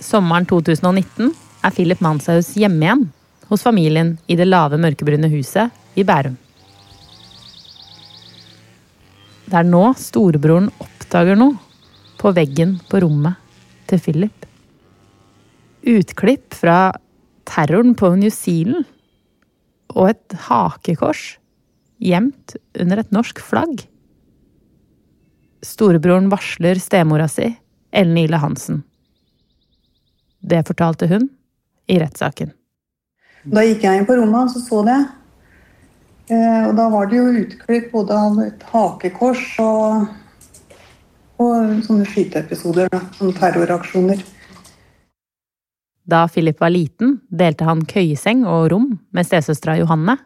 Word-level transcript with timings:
Sommeren 0.00 0.46
2019 0.48 1.32
er 1.62 1.74
Philip 1.74 2.00
Manshaus 2.00 2.54
hjemme 2.56 2.86
igjen 2.86 3.04
hos 3.50 3.64
familien 3.66 4.16
i 4.30 4.36
det 4.38 4.48
lave, 4.48 4.78
mørkebrune 4.80 5.28
huset 5.32 5.72
i 5.98 6.04
Bærum. 6.06 6.38
Det 9.46 9.58
er 9.60 9.68
nå 9.68 9.82
storebroren 10.00 10.70
oppdager 10.80 11.36
noe 11.36 11.58
på 12.20 12.32
veggen 12.32 12.78
på 12.88 13.02
rommet 13.04 13.36
til 13.90 14.00
Philip. 14.00 14.46
Utklipp 15.82 16.56
fra 16.56 16.94
terroren 17.48 17.92
på 17.98 18.14
New 18.16 18.32
Zealand 18.32 18.86
og 19.92 20.14
et 20.14 20.36
hakekors 20.46 21.34
gjemt 22.02 22.56
under 22.80 23.02
et 23.02 23.12
norsk 23.12 23.42
flagg. 23.44 23.84
Storebroren 25.62 26.30
varsler 26.32 26.80
stemora 26.80 27.28
si, 27.30 27.50
Ellen 27.92 28.18
Ile 28.18 28.40
Hansen. 28.42 28.80
Det 30.42 30.64
fortalte 30.66 31.06
hun 31.06 31.28
i 31.86 31.98
rettssaken. 32.02 32.52
Da 33.42 33.64
gikk 33.66 33.84
jeg 33.86 33.98
inn 33.98 34.06
på 34.06 34.16
rommet 34.18 34.44
hans 34.44 34.58
og 34.58 34.64
så 34.66 34.82
det. 34.86 34.98
Eh, 36.30 36.62
og 36.68 36.76
da 36.78 36.88
var 36.92 37.08
det 37.10 37.18
jo 37.18 37.30
utklipp 37.42 37.90
både 37.94 38.18
av 38.18 38.38
et 38.44 38.62
hakekors 38.70 39.42
og, 39.62 40.06
og 41.42 41.72
sånne 41.86 42.06
skyteepisoder. 42.10 42.90
Sånne 43.18 43.34
terroraksjoner. 43.38 44.22
Da 46.02 46.24
Philip 46.30 46.58
var 46.60 46.72
liten, 46.74 47.20
delte 47.30 47.66
han 47.66 47.84
køyeseng 47.86 48.42
og 48.48 48.70
rom 48.72 48.88
med 49.14 49.26
stesøstera 49.26 49.78
Johanne. 49.78 50.16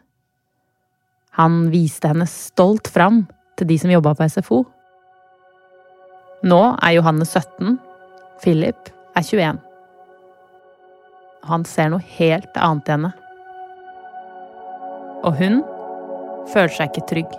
Han 1.37 1.67
viste 1.73 2.09
henne 2.09 2.25
stolt 2.29 2.89
fram 2.89 3.25
til 3.57 3.69
de 3.69 3.77
som 3.81 3.93
jobba 3.93 4.15
på 4.17 4.25
SFO. 4.29 4.63
Nå 6.47 6.61
er 6.81 6.97
Johanne 6.97 7.25
17, 7.25 7.77
Philip 8.41 8.93
er 9.17 9.25
21. 9.25 9.66
Han 11.47 11.63
ser 11.65 11.91
noe 11.93 12.03
helt 12.17 12.57
annet 12.59 12.89
i 12.89 12.95
henne. 12.97 13.11
Og 15.27 15.37
hun 15.39 15.61
føler 16.51 16.73
seg 16.75 16.91
ikke 16.91 17.07
trygg. 17.11 17.35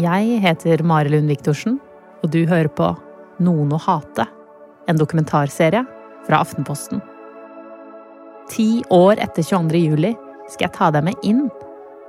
Jeg 0.00 0.40
heter 0.40 0.80
Mari 0.86 1.10
Lund 1.12 1.28
Viktorsen, 1.28 1.80
og 2.22 2.30
du 2.32 2.44
hører 2.48 2.70
på 2.72 2.92
Noen 3.42 3.72
å 3.74 3.80
hate, 3.84 4.24
en 4.88 5.00
dokumentarserie 5.00 5.82
fra 6.24 6.40
Aftenposten. 6.40 7.02
Ti 8.50 8.84
år 8.94 9.20
etter 9.20 9.44
22. 9.44 9.82
juli 9.90 10.14
skal 10.48 10.68
jeg 10.68 10.76
ta 10.78 10.88
deg 10.94 11.04
med 11.10 11.26
inn 11.26 11.44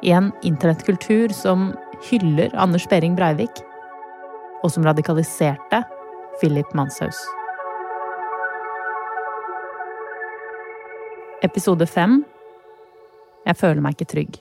i 0.01 0.11
en 0.11 0.31
internettkultur 0.41 1.33
som 1.33 1.71
hyller 2.09 2.53
Anders 2.57 2.87
Behring 2.89 3.15
Breivik, 3.15 3.61
og 4.63 4.71
som 4.73 4.85
radikaliserte 4.85 5.83
Philip 6.39 6.73
Manshaus. 6.77 7.19
Episode 11.41 11.87
fem 11.89 12.21
Jeg 13.45 13.57
føler 13.57 13.81
meg 13.81 13.95
ikke 13.95 14.11
trygg. 14.11 14.35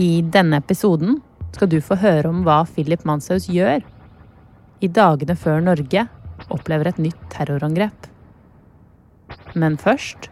I 0.00 0.22
denne 0.32 0.60
episoden 0.60 1.18
skal 1.56 1.68
du 1.72 1.78
få 1.84 1.96
høre 2.00 2.28
om 2.28 2.42
hva 2.44 2.62
Philip 2.68 3.04
Manshaus 3.08 3.48
gjør 3.52 3.84
i 4.84 4.88
dagene 4.92 5.36
før 5.36 5.62
Norge 5.64 6.06
opplever 6.52 6.90
et 6.90 7.00
nytt 7.00 7.20
terrorangrep. 7.32 8.08
Men 9.56 9.76
først 9.80 10.30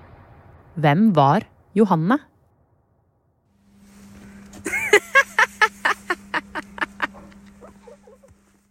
hvem 0.74 1.10
var 1.14 1.44
Johanne? 1.74 2.18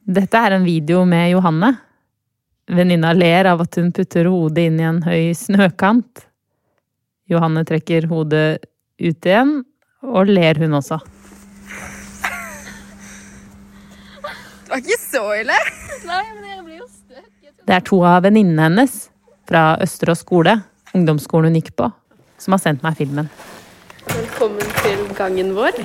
Dette 0.04 0.36
er 0.36 0.52
en 0.58 0.66
video 0.68 1.06
med 1.08 1.32
Johanne. 1.32 1.70
Venninna 2.68 3.14
ler 3.16 3.48
av 3.54 3.62
at 3.64 3.78
hun 3.80 3.92
putter 3.96 4.28
hodet 4.28 4.68
inn 4.68 4.80
i 4.82 4.88
en 4.88 5.00
høy 5.06 5.32
snøkant. 5.38 6.26
Johanne 7.32 7.64
trekker 7.68 8.08
hodet 8.12 8.66
ut 9.00 9.28
igjen, 9.28 9.64
og 10.04 10.28
ler 10.28 10.60
hun 10.60 10.76
også. 10.80 11.00
Det 14.64 14.72
var 14.74 14.84
ikke 14.84 15.00
så 15.00 15.24
ille. 15.40 15.58
Nei, 16.08 16.24
men 16.36 16.46
jeg 16.52 16.62
blir 16.66 16.78
jo 16.82 16.88
støtt. 16.90 17.32
Det 17.64 17.76
er 17.78 17.88
to 17.88 18.02
av 18.04 18.24
venninnene 18.26 18.68
hennes 18.68 18.96
fra 19.48 19.78
Østerås 19.84 20.24
skole, 20.26 20.58
ungdomsskolen 20.98 21.52
hun 21.52 21.60
gikk 21.60 21.74
på, 21.80 21.90
som 22.42 22.56
har 22.56 22.62
sendt 22.64 22.84
meg 22.86 22.98
filmen. 23.00 23.30
Velkommen 24.10 24.74
til 24.84 25.06
gangen 25.18 25.54
vår. 25.58 25.78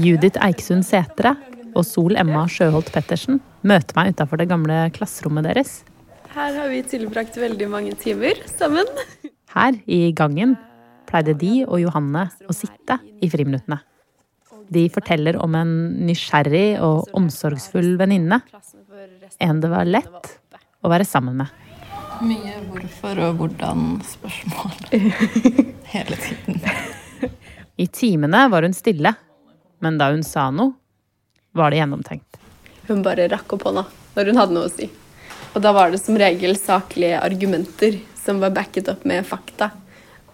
Judith 0.00 0.40
Eiksund 0.44 0.86
Sætre 0.86 1.34
og 1.76 1.84
Sol 1.86 2.16
Emma 2.18 2.46
Sjøholt 2.50 2.90
Pettersen 2.94 3.40
møter 3.66 3.96
meg 3.98 4.14
utafor 4.14 4.40
det 4.40 4.48
gamle 4.50 4.82
klasserommet 4.96 5.46
deres. 5.50 5.80
Her 6.30 6.54
har 6.56 6.70
vi 6.70 6.82
tilbrakt 6.86 7.36
veldig 7.38 7.68
mange 7.70 7.94
timer 7.98 8.38
sammen. 8.48 8.88
Her, 9.50 9.74
i 9.90 10.12
gangen, 10.14 10.54
pleide 11.10 11.34
de 11.38 11.64
og 11.66 11.80
Johanne 11.82 12.28
å 12.46 12.54
sitte 12.54 13.00
i 13.20 13.30
friminuttene. 13.30 13.80
De 14.70 14.84
forteller 14.94 15.34
om 15.42 15.56
en 15.58 15.72
nysgjerrig 16.06 16.78
og 16.86 17.10
omsorgsfull 17.18 17.96
venninne. 17.98 18.38
En 19.42 19.62
det 19.62 19.70
var 19.72 19.88
lett 19.90 20.30
å 20.86 20.92
være 20.92 21.06
sammen 21.08 21.42
med. 21.42 21.50
Mye 22.20 22.58
hvorfor 22.68 23.16
og 23.24 23.38
hvordan-spørsmål 23.38 24.90
hele 25.94 26.16
tiden. 26.20 26.60
I 27.80 27.86
timene 27.88 28.42
var 28.52 28.66
hun 28.66 28.76
stille, 28.76 29.14
men 29.80 29.96
da 29.96 30.10
hun 30.12 30.24
sa 30.26 30.50
noe, 30.52 30.74
var 31.56 31.72
det 31.72 31.80
gjennomtenkt. 31.80 32.36
Hun 32.90 33.00
bare 33.06 33.30
rakk 33.32 33.56
opp 33.56 33.64
hånda 33.70 33.86
når 34.16 34.30
hun 34.30 34.40
hadde 34.42 34.56
noe 34.56 34.68
å 34.68 34.74
si. 34.74 34.90
Og 35.54 35.64
da 35.64 35.72
var 35.74 35.90
det 35.90 36.02
som 36.02 36.18
regel 36.20 36.54
saklige 36.60 37.22
argumenter 37.24 37.96
som 38.20 38.42
var 38.42 38.52
backet 38.54 38.92
opp 38.92 39.06
med 39.08 39.24
fakta. 39.26 39.72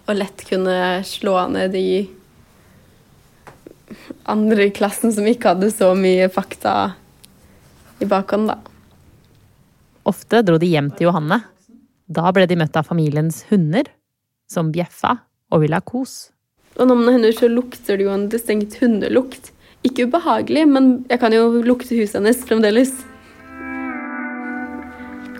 Og 0.07 0.19
lett 0.19 0.43
kunne 0.49 1.01
slå 1.07 1.39
ned 1.55 1.71
de 1.71 1.87
andre 4.27 4.67
i 4.67 4.73
klassen 4.75 5.13
som 5.15 5.27
ikke 5.27 5.55
hadde 5.55 5.71
så 5.71 5.93
mye 5.95 6.27
fakta 6.29 6.73
i 8.03 8.05
bakhånd, 8.05 8.51
da. 8.51 8.59
Ofte 10.07 10.43
dro 10.43 10.59
de 10.59 10.67
hjem 10.69 10.91
til 10.95 11.07
Johanne. 11.07 11.41
Da 12.07 12.31
ble 12.31 12.45
de 12.47 12.55
møtt 12.55 12.77
av 12.79 12.87
familiens 12.87 13.41
hunder, 13.49 13.89
som 14.47 14.71
bjeffa 14.71 15.17
og 15.51 15.63
ville 15.63 15.75
ha 15.75 15.83
kos. 15.83 16.29
Og 16.77 16.87
når 16.87 16.95
man 16.95 17.07
har 17.09 17.17
hunder, 17.17 17.35
så 17.35 17.49
lukter 17.51 17.99
det 17.99 18.05
jo 18.07 18.13
en 18.13 18.27
distinkt 18.31 18.77
hundelukt. 18.79 19.51
Ikke 19.87 20.07
ubehagelig, 20.07 20.63
men 20.69 20.89
jeg 21.09 21.19
kan 21.19 21.35
jo 21.35 21.61
lukte 21.65 21.97
huset 21.97 22.19
hennes 22.19 22.43
fremdeles. 22.47 22.93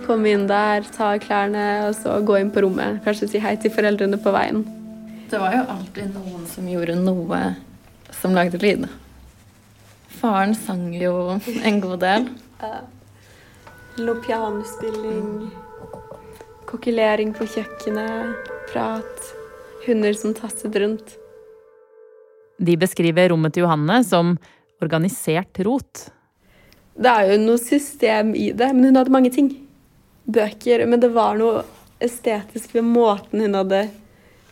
Komme 0.04 0.32
inn 0.32 0.46
der, 0.48 0.84
ta 0.92 1.14
av 1.14 1.22
klærne, 1.24 1.64
og 1.88 1.94
så 1.96 2.18
gå 2.24 2.38
inn 2.40 2.52
på 2.52 2.64
rommet. 2.64 3.00
Kanskje 3.04 3.30
si 3.32 3.42
hei 3.44 3.54
til 3.60 3.72
foreldrene 3.72 4.20
på 4.20 4.32
veien. 4.34 4.64
Det 5.28 5.40
var 5.40 5.56
jo 5.56 5.64
alltid 5.74 6.14
noen 6.16 6.44
som 6.48 6.68
gjorde 6.68 6.96
noe 7.00 7.40
som 8.16 8.36
lagde 8.36 8.60
lyd. 8.62 8.86
Faren 10.18 10.54
sang 10.56 10.90
jo 10.96 11.36
en 11.36 11.80
god 11.84 12.00
del. 12.04 12.28
Lå 14.00 14.14
pianospilling, 14.24 15.50
kokkelering 16.68 17.32
på 17.36 17.46
kjøkkenet, 17.48 18.50
prat, 18.68 19.32
hunder 19.86 20.14
som 20.16 20.34
tasset 20.36 20.76
rundt. 20.76 21.16
De 22.58 22.74
beskriver 22.76 23.30
rommet 23.32 23.54
til 23.54 23.64
Johanne 23.64 24.02
som 24.04 24.34
organisert 24.82 25.60
rot. 25.66 26.08
Det 26.98 27.10
er 27.10 27.32
jo 27.32 27.38
noe 27.44 27.60
system 27.62 28.34
i 28.34 28.50
det, 28.50 28.72
men 28.74 28.90
hun 28.90 28.98
hadde 28.98 29.14
mange 29.14 29.30
ting. 29.34 29.52
Bøker, 30.28 30.84
men 30.90 31.00
det 31.00 31.12
var 31.14 31.38
noe 31.38 31.62
estetisk 32.04 32.74
ved 32.76 32.86
måten 32.86 33.46
hun 33.46 33.56
hadde 33.58 33.86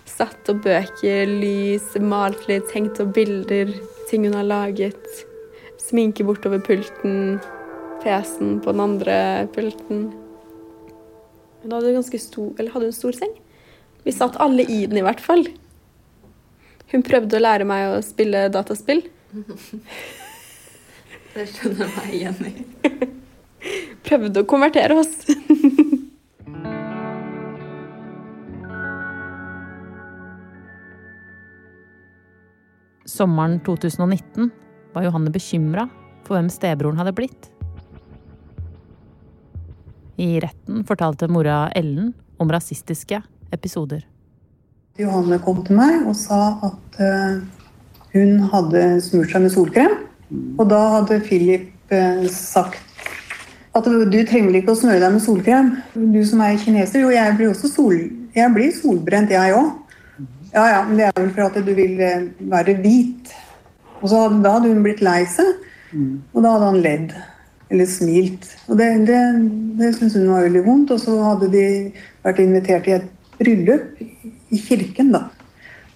satt 0.07 0.49
opp 0.51 0.63
bøker, 0.65 1.27
lys, 1.27 1.95
malt 2.01 2.47
litt, 2.51 2.71
hengt 2.75 3.01
opp 3.03 3.13
bilder, 3.17 3.75
ting 4.11 4.29
hun 4.29 4.39
har 4.39 4.47
laget. 4.47 5.25
Sminke 5.83 6.25
bortover 6.27 6.63
pulten, 6.65 7.41
PC-en 8.05 8.61
på 8.63 8.73
den 8.73 8.87
andre 8.87 9.19
pulten. 9.55 10.07
Hun 11.67 11.73
hadde, 11.75 11.97
ganske 11.97 12.19
stor, 12.23 12.53
eller 12.61 12.71
hadde 12.71 12.87
hun 12.87 12.95
stor 12.95 13.17
seng. 13.17 13.33
Vi 14.07 14.13
satt 14.15 14.37
alle 14.39 14.63
i 14.63 14.87
den, 14.87 15.01
i 15.01 15.03
hvert 15.03 15.19
fall. 15.19 15.41
Hun 16.93 17.03
prøvde 17.03 17.35
å 17.35 17.43
lære 17.43 17.67
meg 17.67 17.91
å 17.91 17.97
spille 18.07 18.45
dataspill. 18.55 19.03
Det 21.35 21.43
skjønner 21.51 21.83
jeg 21.83 21.91
meg 21.97 22.15
igjen 22.15 22.39
i. 22.47 22.53
Prøvde 24.07 24.41
å 24.45 24.47
konvertere 24.47 24.95
oss. 24.95 25.11
Sommeren 33.17 33.59
2019 33.67 34.55
var 34.95 35.03
Johanne 35.11 35.35
bekymra 35.35 35.91
for 36.23 36.39
hvem 36.39 36.47
stebroren 36.55 37.03
hadde 37.03 37.19
blitt. 37.19 37.56
I 40.17 40.41
retten 40.41 40.85
fortalte 40.89 41.29
mora 41.29 41.67
Ellen 41.77 42.13
om 42.41 42.53
rasistiske 42.53 43.21
episoder. 43.53 44.07
Johanne 44.97 45.39
kom 45.45 45.61
til 45.67 45.77
meg 45.77 46.07
og 46.09 46.17
sa 46.17 46.57
at 46.65 47.01
eh, 47.05 47.39
hun 48.17 48.47
hadde 48.53 48.85
smurt 49.05 49.33
seg 49.33 49.45
med 49.45 49.53
solkrem. 49.53 49.97
Og 50.57 50.65
da 50.71 50.81
hadde 50.97 51.21
Philip 51.27 51.93
eh, 51.93 52.25
sagt 52.33 52.83
at 53.77 53.85
du 53.85 54.21
trenger 54.25 54.49
vel 54.49 54.61
ikke 54.63 54.73
å 54.73 54.79
smøre 54.81 55.03
deg 55.03 55.13
med 55.19 55.25
solkrem. 55.25 55.75
Du 55.93 56.23
som 56.25 56.41
er 56.41 56.57
kineser, 56.61 57.03
jo 57.05 57.13
jeg 57.13 57.37
blir 57.37 57.53
også 57.53 57.69
sol, 57.69 57.99
jeg 58.37 58.53
blir 58.55 58.73
solbrent, 58.73 59.35
jeg 59.37 59.53
òg. 59.53 59.75
Ja 60.55 60.65
ja, 60.71 60.81
men 60.89 60.97
det 60.97 61.11
er 61.11 61.19
vel 61.19 61.33
for 61.37 61.51
at 61.51 61.61
du 61.61 61.73
vil 61.77 62.01
eh, 62.01 62.29
være 62.49 62.79
hvit. 62.81 63.35
Og 64.01 64.09
så 64.09 64.25
hadde, 64.25 64.41
da 64.45 64.57
hadde 64.57 64.73
hun 64.73 64.85
blitt 64.85 65.05
lei 65.05 65.23
seg, 65.29 65.49
og 66.33 66.41
da 66.45 66.53
hadde 66.55 66.71
han 66.71 66.83
ledd. 66.85 67.13
Eller 67.73 67.89
smilt. 67.91 68.47
Og 68.71 68.79
det, 68.79 68.91
det, 69.09 69.21
det 69.81 69.95
syntes 69.97 70.19
hun 70.19 70.31
var 70.31 70.47
veldig 70.47 70.63
vondt. 70.67 70.93
Og 70.95 71.03
så 71.03 71.17
hadde 71.23 71.51
de 71.55 71.65
vært 72.27 72.43
invitert 72.45 72.87
i 72.91 72.97
et 72.99 73.09
bryllup 73.41 73.99
i 74.55 74.61
kirken, 74.61 75.11
da. 75.17 75.27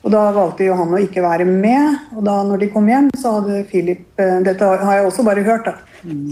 Og 0.01 0.13
da 0.15 0.23
valgte 0.33 0.65
Johanne 0.65 0.97
å 0.97 1.05
ikke 1.05 1.23
være 1.25 1.45
med. 1.49 2.11
Og 2.17 2.25
da 2.25 2.39
når 2.49 2.65
de 2.65 2.71
kom 2.73 2.89
hjem, 2.89 3.11
så 3.21 3.37
hadde 3.39 3.63
Philip 3.69 4.21
eh, 4.21 4.39
Dette 4.47 4.65
har 4.65 4.99
jeg 4.99 5.09
også 5.11 5.25
bare 5.27 5.45
hørt, 5.45 5.69
da. 5.69 5.77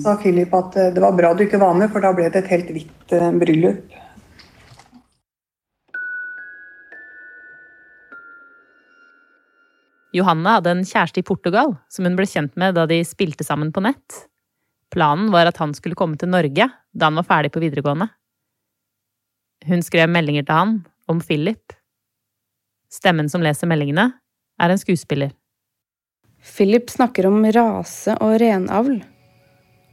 Sa 0.03 0.17
Philip 0.23 0.53
at 0.57 0.77
eh, 0.81 0.93
det 0.95 1.05
var 1.05 1.17
bra 1.17 1.35
du 1.37 1.45
ikke 1.45 1.61
var 1.61 1.77
med, 1.77 1.93
for 1.93 2.05
da 2.05 2.15
ble 2.17 2.31
det 2.33 2.47
et 2.47 2.53
helt 2.55 2.73
hvitt 2.73 3.17
eh, 3.17 3.33
bryllup. 3.43 3.99
Johanne 10.17 10.57
hadde 10.57 10.73
en 10.73 10.87
kjæreste 10.89 11.21
i 11.21 11.27
Portugal 11.27 11.75
som 11.93 12.09
hun 12.09 12.17
ble 12.17 12.25
kjent 12.27 12.55
med 12.57 12.79
da 12.79 12.87
de 12.89 13.03
spilte 13.05 13.45
sammen 13.45 13.75
på 13.75 13.85
nett. 13.85 14.25
Planen 14.93 15.33
var 15.33 15.49
at 15.51 15.59
han 15.61 15.75
skulle 15.77 15.99
komme 15.99 16.17
til 16.21 16.31
Norge 16.33 16.69
da 16.69 17.09
han 17.11 17.19
var 17.21 17.27
ferdig 17.29 17.53
på 17.55 17.63
videregående. 17.63 18.09
Hun 19.69 19.83
skrev 19.85 20.09
meldinger 20.11 20.47
til 20.47 20.55
han 20.55 20.79
om 21.11 21.21
Philip. 21.21 21.75
Stemmen 22.93 23.29
som 23.29 23.45
leser 23.45 23.69
meldingene, 23.69 24.11
er 24.59 24.73
en 24.73 24.81
skuespiller. 24.81 25.35
Philip 26.39 26.91
snakker 26.91 27.27
om 27.29 27.43
rase 27.53 28.15
og 28.23 28.39
renavl. 28.41 29.01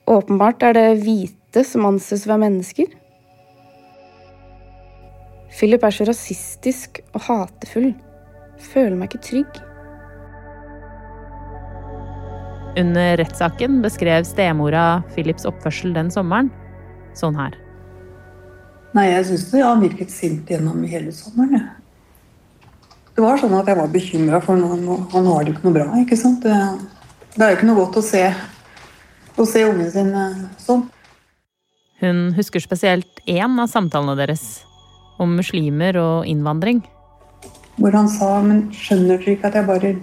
Åpenbart 0.07 0.63
er 0.63 0.77
det 0.77 0.87
hvite 1.01 1.65
som 1.65 1.87
anses 1.89 2.25
å 2.25 2.33
være 2.33 2.43
mennesker. 2.45 2.91
Philip 5.55 5.83
er 5.87 5.95
så 5.95 6.07
rasistisk 6.07 7.01
og 7.15 7.25
hatefull. 7.27 7.93
Føler 8.71 8.95
meg 8.99 9.11
ikke 9.11 9.25
trygg. 9.29 9.64
Under 12.75 13.17
rettssaken 13.17 13.79
beskrev 13.83 14.25
stemora 14.27 15.03
Philips 15.15 15.47
oppførsel 15.47 15.93
den 15.95 16.09
sommeren 16.11 16.49
sånn 17.15 17.37
her. 17.39 17.55
Nei, 18.95 19.09
jeg 19.11 19.27
syns 19.29 19.47
han 19.59 19.83
virket 19.83 20.11
sint 20.11 20.49
gjennom 20.51 20.83
hele 20.87 21.11
sommeren. 21.15 21.55
Ja. 21.59 22.91
Det 23.15 23.23
var 23.23 23.39
sånn 23.39 23.55
at 23.55 23.69
jeg 23.71 23.79
var 23.79 23.91
bekymra 23.91 24.41
for 24.43 24.59
han, 24.59 24.83
han 25.11 25.27
har 25.31 25.45
det 25.45 25.53
ikke 25.53 25.69
noe 25.69 25.77
bra. 25.77 25.85
ikke 26.01 26.17
sant? 26.19 26.43
Det, 26.43 26.55
det 27.35 27.45
er 27.45 27.53
jo 27.53 27.57
ikke 27.59 27.69
noe 27.69 27.79
godt 27.79 27.99
å 28.01 28.03
se, 28.03 28.23
å 29.39 29.45
se 29.47 29.63
ungen 29.67 29.91
sin 29.91 30.11
eh, 30.11 30.41
sånn. 30.59 30.83
Hun 32.03 32.25
husker 32.35 32.59
spesielt 32.59 33.23
én 33.23 33.55
av 33.61 33.71
samtalene 33.71 34.17
deres, 34.19 34.65
om 35.15 35.31
muslimer 35.39 35.95
og 35.95 36.27
innvandring. 36.27 36.83
Hvor 37.79 37.95
han 37.95 38.11
sa 38.11 38.33
men 38.43 38.65
skjønner 38.75 39.15
dere 39.15 39.37
ikke 39.37 39.47
at 39.47 39.55
jeg 39.59 39.67
bare 39.69 39.93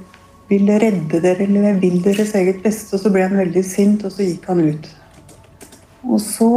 vil 0.51 0.69
redde 0.69 1.21
dere, 1.23 1.47
eller 1.47 1.79
vil 1.81 2.01
deres 2.05 2.35
eget 2.39 2.63
beste? 2.65 2.97
Og 2.97 3.03
så 3.03 3.13
ble 3.13 3.27
han 3.27 3.39
veldig 3.39 3.65
sint, 3.67 4.05
og 4.05 4.15
så 4.15 4.27
gikk 4.27 4.49
han 4.51 4.63
ut. 4.67 4.89
Og 6.03 6.21
så 6.21 6.53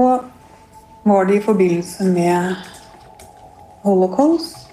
var 1.05 1.27
det 1.27 1.39
i 1.39 1.45
forbindelse 1.45 2.07
med 2.09 2.55
holocaust 3.85 4.63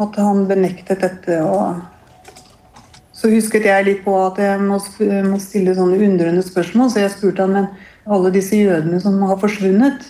at 0.00 0.16
han 0.16 0.46
benektet 0.48 1.02
dette. 1.02 1.42
og 1.42 1.82
så 3.12 3.30
husket 3.30 3.66
jeg 3.68 3.86
litt 3.86 4.00
på 4.02 4.14
at 4.18 4.38
jeg 4.42 4.58
må 4.64 4.78
stille 5.38 5.74
sånne 5.76 5.98
undrende 6.02 6.42
spørsmål, 6.42 6.88
så 6.90 7.04
jeg 7.04 7.12
spurte 7.12 7.44
han 7.44 7.52
men 7.54 7.68
alle 8.10 8.32
disse 8.34 8.56
jødene 8.58 8.98
som 9.02 9.20
har 9.28 9.38
forsvunnet, 9.38 10.00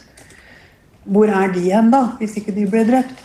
hvor 1.04 1.28
er 1.28 1.52
de 1.52 1.66
hen 1.66 1.90
da, 1.92 2.06
hvis 2.20 2.38
ikke 2.40 2.54
de 2.56 2.64
ble 2.70 2.86
drept? 2.88 3.18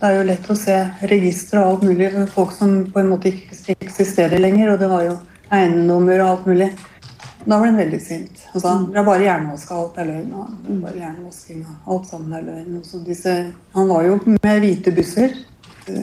Det 0.00 0.08
er 0.08 0.14
jo 0.16 0.28
lett 0.30 0.46
å 0.48 0.54
se 0.56 0.74
registre 1.10 1.60
og 1.60 1.74
alt 1.74 1.82
mulig 1.84 2.06
for 2.14 2.30
folk 2.32 2.52
som 2.56 2.70
på 2.88 3.02
en 3.02 3.10
måte 3.10 3.34
ikke 3.34 3.74
eksisterer 3.74 4.40
lenger. 4.40 4.70
Og 4.72 4.80
det 4.80 4.88
var 4.88 5.04
jo 5.04 5.18
eiendommer 5.52 6.22
og 6.22 6.30
alt 6.30 6.48
mulig. 6.48 6.68
Da 7.44 7.58
ble 7.60 7.68
han 7.68 7.76
veldig 7.82 8.00
sint. 8.00 8.40
Og 8.54 8.64
sa 8.64 8.72
det 8.80 8.96
er 8.96 9.04
bare 9.04 9.26
hjernevask, 9.26 9.74
alt 9.76 10.00
er 10.00 10.08
løgn. 10.08 10.32
Og 10.40 10.80
bare 10.86 11.02
hjernevasking, 11.02 11.60
alt 11.84 12.08
sammen 12.08 12.32
er 12.38 12.48
løgn. 12.48 12.80
Disse, 13.04 13.36
han 13.76 13.92
var 13.92 14.08
jo 14.08 14.16
med 14.24 14.64
hvite 14.64 14.96
busser 14.96 15.36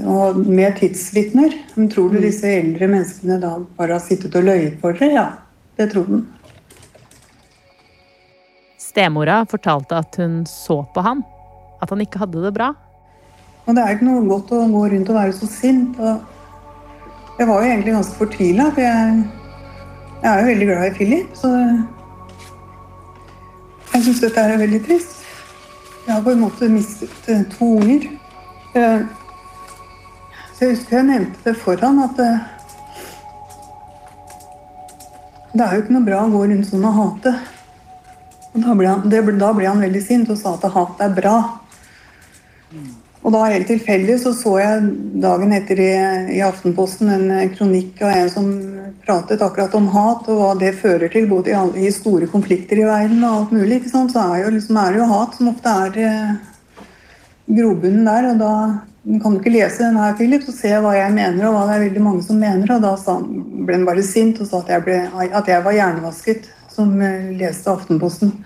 og 0.05 0.43
med 0.45 0.77
tidsvitner. 0.77 1.57
Men 1.73 1.89
tror 1.89 2.13
du 2.13 2.21
disse 2.21 2.53
eldre 2.53 2.93
menneskene 2.93 3.41
da 3.41 3.55
bare 3.81 3.97
har 3.97 4.05
sittet 4.05 4.37
og 4.37 4.45
løyet 4.45 4.77
for 4.83 4.93
dere? 4.93 5.13
Ja, 5.17 5.27
det 5.81 5.89
tror 5.95 6.05
den. 6.13 6.27
Stemora 8.77 9.41
fortalte 9.49 10.05
at 10.05 10.21
hun 10.21 10.43
så 10.45 10.83
på 10.93 11.01
han, 11.05 11.25
at 11.81 11.89
han 11.89 12.05
ikke 12.05 12.21
hadde 12.21 12.45
det 12.45 12.59
bra. 12.61 12.75
Og 13.67 13.75
det 13.75 13.83
er 13.83 13.95
ikke 13.97 14.07
noe 14.07 14.23
godt 14.29 14.51
å 14.55 14.61
gå 14.71 14.81
rundt 14.93 15.09
og 15.11 15.19
være 15.19 15.35
så 15.35 15.47
sint. 15.51 15.99
Og 15.99 17.39
jeg 17.39 17.47
var 17.49 17.61
jo 17.61 17.69
egentlig 17.69 17.93
ganske 17.97 18.15
fortvila, 18.15 18.69
for 18.71 18.81
jeg, 18.81 19.23
jeg, 20.23 20.31
er 20.31 20.39
jo 20.39 20.49
veldig 20.51 20.67
glad 20.69 20.87
i 20.87 20.95
Philip. 20.95 21.35
Så 21.35 21.51
jeg 23.93 24.05
syns 24.05 24.23
dette 24.23 24.45
er 24.45 24.61
veldig 24.63 24.81
trist. 24.87 25.17
Jeg 26.05 26.13
har 26.15 26.23
på 26.23 26.31
en 26.31 26.45
måte 26.45 26.69
mistet 26.71 27.27
eh, 27.27 27.43
to 27.57 27.73
unger. 27.81 28.07
Eh, 28.79 29.01
så 30.53 30.63
jeg 30.63 30.77
husker 30.77 30.97
jeg 30.97 31.07
nevnte 31.09 31.43
det 31.43 31.57
foran 31.59 31.99
at 32.05 32.21
eh, 32.23 32.45
det 35.57 35.65
er 35.65 35.75
jo 35.75 35.83
ikke 35.83 35.95
noe 35.97 36.07
bra 36.07 36.21
å 36.23 36.31
gå 36.31 36.45
rundt 36.45 36.69
sånn 36.69 36.87
og 36.87 36.95
hate. 37.01 37.33
Og 38.53 38.63
da 38.63 38.77
ble, 38.79 38.87
han, 38.93 39.03
det, 39.11 39.21
da 39.41 39.51
ble 39.57 39.67
han 39.67 39.83
veldig 39.83 40.03
sint 40.05 40.31
og 40.31 40.39
sa 40.39 40.55
at 40.55 40.69
hat 40.71 41.03
er 41.03 41.13
bra. 41.17 41.35
Og 43.27 43.33
da 43.35 43.41
helt 43.51 43.67
tilfeldig 43.67 44.13
så 44.23 44.31
så 44.31 44.53
jeg 44.61 44.83
dagen 45.19 45.51
etter 45.51 45.81
i, 45.83 45.91
i, 46.37 46.39
Aftenposten 46.47 47.09
en 47.11 47.49
kronikk 47.51 47.99
av 47.99 48.13
en 48.13 48.29
som 48.31 48.45
pratet 49.03 49.41
akkurat 49.43 49.73
om 49.75 49.89
hat 49.91 50.29
og 50.31 50.39
hva 50.39 50.51
det 50.61 50.69
fører 50.79 51.11
til, 51.11 51.27
både 51.27 51.51
i, 51.51 51.87
i 51.87 51.91
store 51.91 52.29
konflikter 52.31 52.79
i 52.79 52.85
verden 52.87 53.25
og 53.27 53.33
alt 53.33 53.51
mulig. 53.57 53.81
Så 53.91 54.05
er, 54.07 54.45
jo, 54.45 54.53
liksom, 54.55 54.79
er 54.79 54.95
det 54.95 55.01
jo 55.01 55.09
hat 55.11 55.35
som 55.35 55.49
ofte 55.51 55.73
er 55.83 55.99
eh, 56.07 56.85
grobunnen 57.59 58.07
der. 58.07 58.29
Og 58.31 58.39
da 58.39 58.53
kan 59.19 59.35
du 59.35 59.41
ikke 59.41 59.55
lese 59.57 59.83
den 59.83 59.99
her, 59.99 60.15
Philip, 60.15 60.47
så 60.47 60.55
se 60.55 60.71
hva 60.83 60.95
jeg 60.95 61.11
mener, 61.19 61.49
og 61.49 61.57
hva 61.57 61.65
det 61.67 61.75
er 61.75 61.85
veldig 61.89 62.05
mange 62.07 62.23
som 62.29 62.39
mener. 62.39 62.77
Og 62.77 62.87
da 62.87 62.93
sa, 63.01 63.17
ble 63.19 63.75
han 63.75 63.87
bare 63.91 64.07
sint 64.07 64.39
og 64.39 64.47
sa 64.47 64.63
at 64.63 64.71
jeg, 64.71 64.87
ble, 64.87 65.01
at 65.27 65.51
jeg 65.51 65.67
var 65.67 65.75
hjernevasket, 65.75 66.47
som 66.71 66.95
eh, 67.03 67.27
leste 67.43 67.75
Aftenposten. 67.75 68.37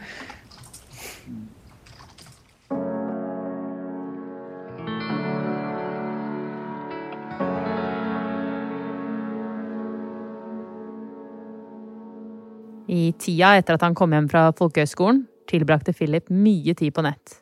I 12.90 13.12
tida 13.20 13.56
etter 13.60 13.78
at 13.78 13.86
han 13.86 13.96
kom 13.98 14.14
hjem 14.16 14.30
fra 14.32 14.50
folkehøgskolen, 14.58 15.26
tilbrakte 15.52 15.94
Philip 15.94 16.30
mye 16.34 16.74
tid 16.78 16.94
på 16.96 17.04
nett. 17.06 17.42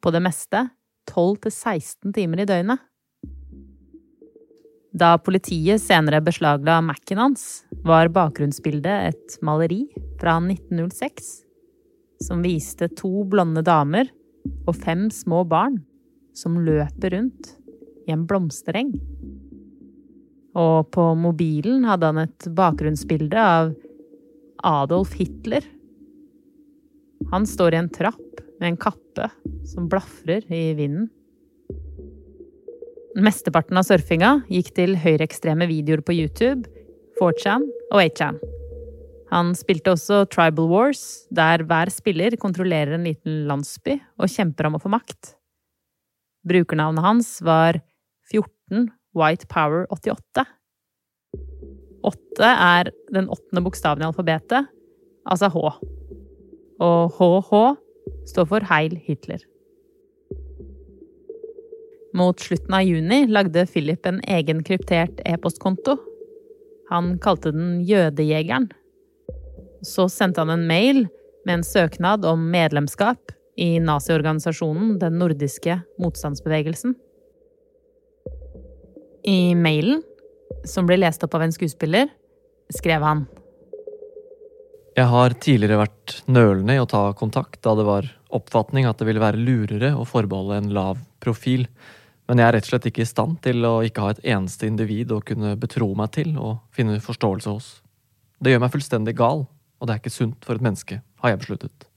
På 0.00 0.12
det 0.14 0.22
meste 0.24 0.68
12–16 1.10 2.14
timer 2.14 2.44
i 2.44 2.48
døgnet. 2.48 2.84
Da 4.98 5.12
politiet 5.20 5.82
senere 5.82 6.22
beslagla 6.24 6.78
Mac-en 6.82 7.20
hans, 7.20 7.44
var 7.84 8.08
bakgrunnsbildet 8.12 9.12
et 9.12 9.36
maleri 9.44 9.84
fra 10.18 10.38
1906 10.40 11.28
som 12.24 12.42
viste 12.42 12.88
to 12.98 13.22
blonde 13.30 13.62
damer 13.62 14.08
og 14.66 14.74
fem 14.80 15.06
små 15.12 15.44
barn 15.46 15.78
som 16.36 16.56
løper 16.64 17.14
rundt 17.14 17.52
i 18.08 18.14
en 18.14 18.24
blomstereng. 18.26 18.94
Og 20.58 20.88
på 20.94 21.04
mobilen 21.20 21.84
hadde 21.86 22.10
han 22.10 22.22
et 22.24 22.48
bakgrunnsbilde 22.56 23.38
av 23.38 23.74
Adolf 24.66 25.14
Hitler. 25.18 25.64
Han 27.32 27.46
står 27.46 27.74
i 27.74 27.80
en 27.82 27.90
trapp 27.92 28.42
med 28.58 28.72
en 28.72 28.80
kappe 28.80 29.28
som 29.68 29.88
blafrer 29.90 30.46
i 30.52 30.72
vinden. 30.78 31.08
Mesteparten 33.18 33.78
av 33.80 33.86
surfinga 33.88 34.34
gikk 34.52 34.70
til 34.76 34.94
høyreekstreme 35.00 35.66
videoer 35.70 36.04
på 36.06 36.14
YouTube, 36.14 36.68
4chan 37.18 37.64
og 37.90 38.02
8chan. 38.02 38.38
Han 39.32 39.52
spilte 39.58 39.92
også 39.92 40.22
Tribal 40.32 40.70
Wars, 40.70 41.02
der 41.34 41.64
hver 41.68 41.90
spiller 41.92 42.36
kontrollerer 42.40 42.94
en 42.96 43.08
liten 43.08 43.42
landsby 43.48 43.98
og 44.16 44.30
kjemper 44.32 44.68
om 44.68 44.78
å 44.78 44.82
få 44.82 44.92
makt. 44.92 45.34
Brukernavnet 46.48 47.04
hans 47.04 47.34
var 47.44 47.80
14 48.30 48.88
White 49.18 49.48
Power 49.50 49.84
88. 49.92 50.46
Åtte 52.08 52.48
er 52.48 52.90
den 53.12 53.28
åttende 53.28 53.62
bokstaven 53.64 54.04
i 54.04 54.08
alfabetet, 54.08 54.70
altså 55.28 55.50
H. 55.52 55.62
Og 56.84 57.18
HH 57.18 57.62
står 58.30 58.48
for 58.48 58.68
Heil 58.70 58.96
Hitler. 59.04 59.42
Mot 62.16 62.40
slutten 62.40 62.74
av 62.74 62.86
juni 62.86 63.26
lagde 63.28 63.66
Philip 63.68 64.06
en 64.08 64.20
egen 64.24 64.62
kryptert 64.64 65.20
e-postkonto. 65.28 65.98
Han 66.88 67.16
kalte 67.20 67.52
den 67.52 67.82
Jødejegeren. 67.84 68.70
Så 69.84 70.08
sendte 70.10 70.40
han 70.40 70.54
en 70.54 70.66
mail 70.66 71.04
med 71.44 71.58
en 71.58 71.66
søknad 71.66 72.24
om 72.26 72.48
medlemskap 72.50 73.34
i 73.58 73.76
naziorganisasjonen 73.82 74.96
Den 75.02 75.18
nordiske 75.20 75.80
motstandsbevegelsen. 76.00 76.96
I 79.28 79.54
mailen, 79.58 80.00
som 80.64 80.88
ble 80.88 80.98
lest 81.00 81.24
opp 81.24 81.36
av 81.36 81.44
en 81.44 81.54
skuespiller, 81.54 82.10
skrev 82.74 83.04
han 83.04 83.26
Jeg 84.98 85.06
har 85.08 85.34
tidligere 85.40 85.80
vært 85.84 86.16
nølende 86.26 86.74
i 86.74 86.80
å 86.82 86.88
ta 86.90 87.12
kontakt, 87.16 87.60
da 87.62 87.76
det 87.78 87.86
var 87.86 88.08
oppfatning 88.34 88.88
at 88.88 88.98
det 88.98 89.06
ville 89.08 89.22
være 89.22 89.40
lurere 89.40 89.92
å 89.96 90.06
forbeholde 90.08 90.58
en 90.58 90.72
lav 90.74 90.98
profil. 91.22 91.68
Men 92.28 92.42
jeg 92.42 92.48
er 92.48 92.56
rett 92.58 92.66
og 92.66 92.72
slett 92.72 92.88
ikke 92.90 93.04
i 93.04 93.08
stand 93.08 93.38
til 93.46 93.64
å 93.64 93.78
ikke 93.86 94.04
ha 94.04 94.10
et 94.12 94.24
eneste 94.34 94.66
individ 94.68 95.14
å 95.14 95.22
kunne 95.24 95.54
betro 95.60 95.88
meg 95.96 96.10
til 96.18 96.34
og 96.36 96.58
finne 96.74 96.98
forståelse 97.00 97.54
hos. 97.54 97.68
Det 98.42 98.52
gjør 98.52 98.64
meg 98.66 98.74
fullstendig 98.74 99.14
gal, 99.16 99.46
og 99.78 99.86
det 99.86 99.94
er 99.94 100.02
ikke 100.02 100.12
sunt 100.12 100.44
for 100.44 100.58
et 100.58 100.66
menneske, 100.66 101.00
har 101.22 101.32
jeg 101.32 101.40
besluttet. 101.44 101.88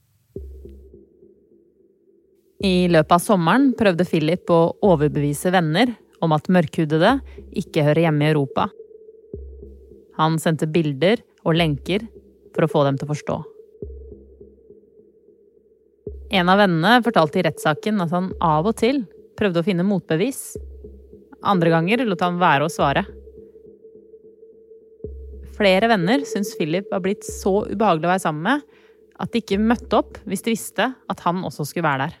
I 2.62 2.86
løpet 2.86 3.16
av 3.16 3.22
sommeren 3.22 3.72
prøvde 3.74 4.06
Philip 4.06 4.50
å 4.54 4.62
overbevise 4.86 5.50
venner 5.50 5.96
om 6.22 6.34
at 6.36 6.50
mørkhudede 6.52 7.16
ikke 7.58 7.84
hører 7.86 8.06
hjemme 8.06 8.26
i 8.26 8.32
Europa. 8.32 8.68
Han 10.20 10.38
sendte 10.42 10.70
bilder 10.70 11.22
og 11.42 11.56
lenker 11.58 12.04
for 12.54 12.66
å 12.66 12.70
få 12.70 12.84
dem 12.86 12.98
til 13.00 13.08
å 13.08 13.12
forstå. 13.12 13.38
En 16.32 16.48
av 16.48 16.62
vennene 16.62 17.00
fortalte 17.04 17.40
i 17.40 17.44
rettssaken 17.44 18.00
at 18.04 18.12
han 18.14 18.30
av 18.40 18.68
og 18.70 18.78
til 18.80 19.02
prøvde 19.36 19.60
å 19.60 19.66
finne 19.66 19.84
motbevis. 19.84 20.54
Andre 21.44 21.72
ganger 21.74 22.04
lot 22.06 22.22
han 22.24 22.40
være 22.40 22.68
å 22.68 22.72
svare. 22.72 23.04
Flere 25.52 25.90
venner 25.90 26.24
syns 26.28 26.54
Philip 26.56 26.88
var 26.90 27.02
blitt 27.04 27.26
så 27.28 27.66
ubehagelig 27.68 28.08
å 28.08 28.12
være 28.14 28.24
sammen 28.24 28.46
med 28.46 28.68
at 29.22 29.32
de 29.32 29.42
ikke 29.42 29.60
møtte 29.60 29.98
opp 29.98 30.16
hvis 30.24 30.44
de 30.46 30.54
visste 30.54 30.88
at 30.96 31.24
han 31.26 31.42
også 31.44 31.66
skulle 31.68 31.86
være 31.86 32.08
der. 32.08 32.16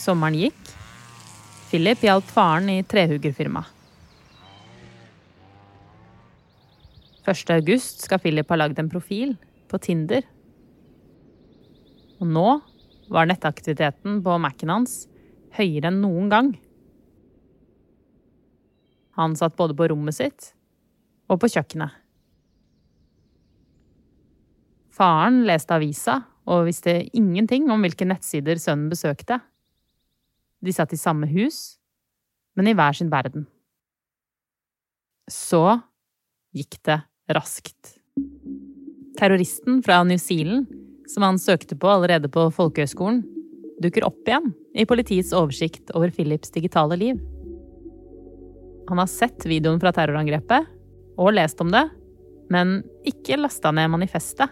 Sommeren 0.00 0.38
gikk. 0.38 0.60
Philip 1.68 2.00
hjalp 2.06 2.24
faren 2.32 2.70
i 2.72 2.80
trehuggerfirmaet. 2.88 3.76
1. 7.28 7.50
august 7.52 8.00
skal 8.06 8.18
Philip 8.18 8.48
ha 8.48 8.56
lagd 8.56 8.80
en 8.80 8.88
profil 8.90 9.34
på 9.68 9.78
Tinder. 9.84 10.24
Og 12.18 12.32
nå 12.32 12.46
var 13.12 13.28
nettaktiviteten 13.28 14.22
på 14.24 14.38
Mac-en 14.40 14.72
hans 14.72 14.96
høyere 15.58 15.92
enn 15.92 16.00
noen 16.02 16.32
gang. 16.32 16.50
Han 19.20 19.36
satt 19.36 19.58
både 19.58 19.76
på 19.76 19.90
rommet 19.92 20.16
sitt 20.16 20.54
og 21.30 21.42
på 21.42 21.52
kjøkkenet. 21.52 21.92
Faren 24.96 25.44
leste 25.46 25.76
avisa 25.76 26.18
og 26.50 26.66
visste 26.66 26.96
ingenting 27.16 27.68
om 27.70 27.84
hvilke 27.84 28.08
nettsider 28.08 28.58
sønnen 28.58 28.90
besøkte. 28.90 29.38
De 30.60 30.72
satt 30.74 30.92
i 30.92 31.00
samme 31.00 31.28
hus, 31.30 31.78
men 32.56 32.68
i 32.68 32.74
hver 32.76 32.96
sin 32.96 33.10
verden. 33.12 33.46
Så 35.30 35.62
gikk 36.56 36.80
det 36.86 37.00
raskt. 37.30 37.96
Terroristen 39.18 39.82
fra 39.84 40.02
New 40.04 40.18
Zealand, 40.18 40.66
som 41.08 41.24
han 41.26 41.38
søkte 41.38 41.78
på 41.78 41.88
allerede 41.90 42.30
på 42.32 42.48
folkehøgskolen, 42.54 43.22
dukker 43.80 44.04
opp 44.06 44.28
igjen 44.28 44.50
i 44.76 44.86
politiets 44.88 45.32
oversikt 45.36 45.92
over 45.96 46.12
Philips 46.14 46.52
digitale 46.52 46.98
liv. 47.00 47.20
Han 48.90 48.98
har 49.00 49.08
sett 49.10 49.46
videoen 49.46 49.80
fra 49.80 49.92
terrorangrepet 49.94 50.66
og 51.20 51.34
lest 51.36 51.60
om 51.62 51.70
det, 51.72 51.86
men 52.50 52.80
ikke 53.06 53.38
lasta 53.38 53.72
ned 53.74 53.92
manifestet. 53.92 54.50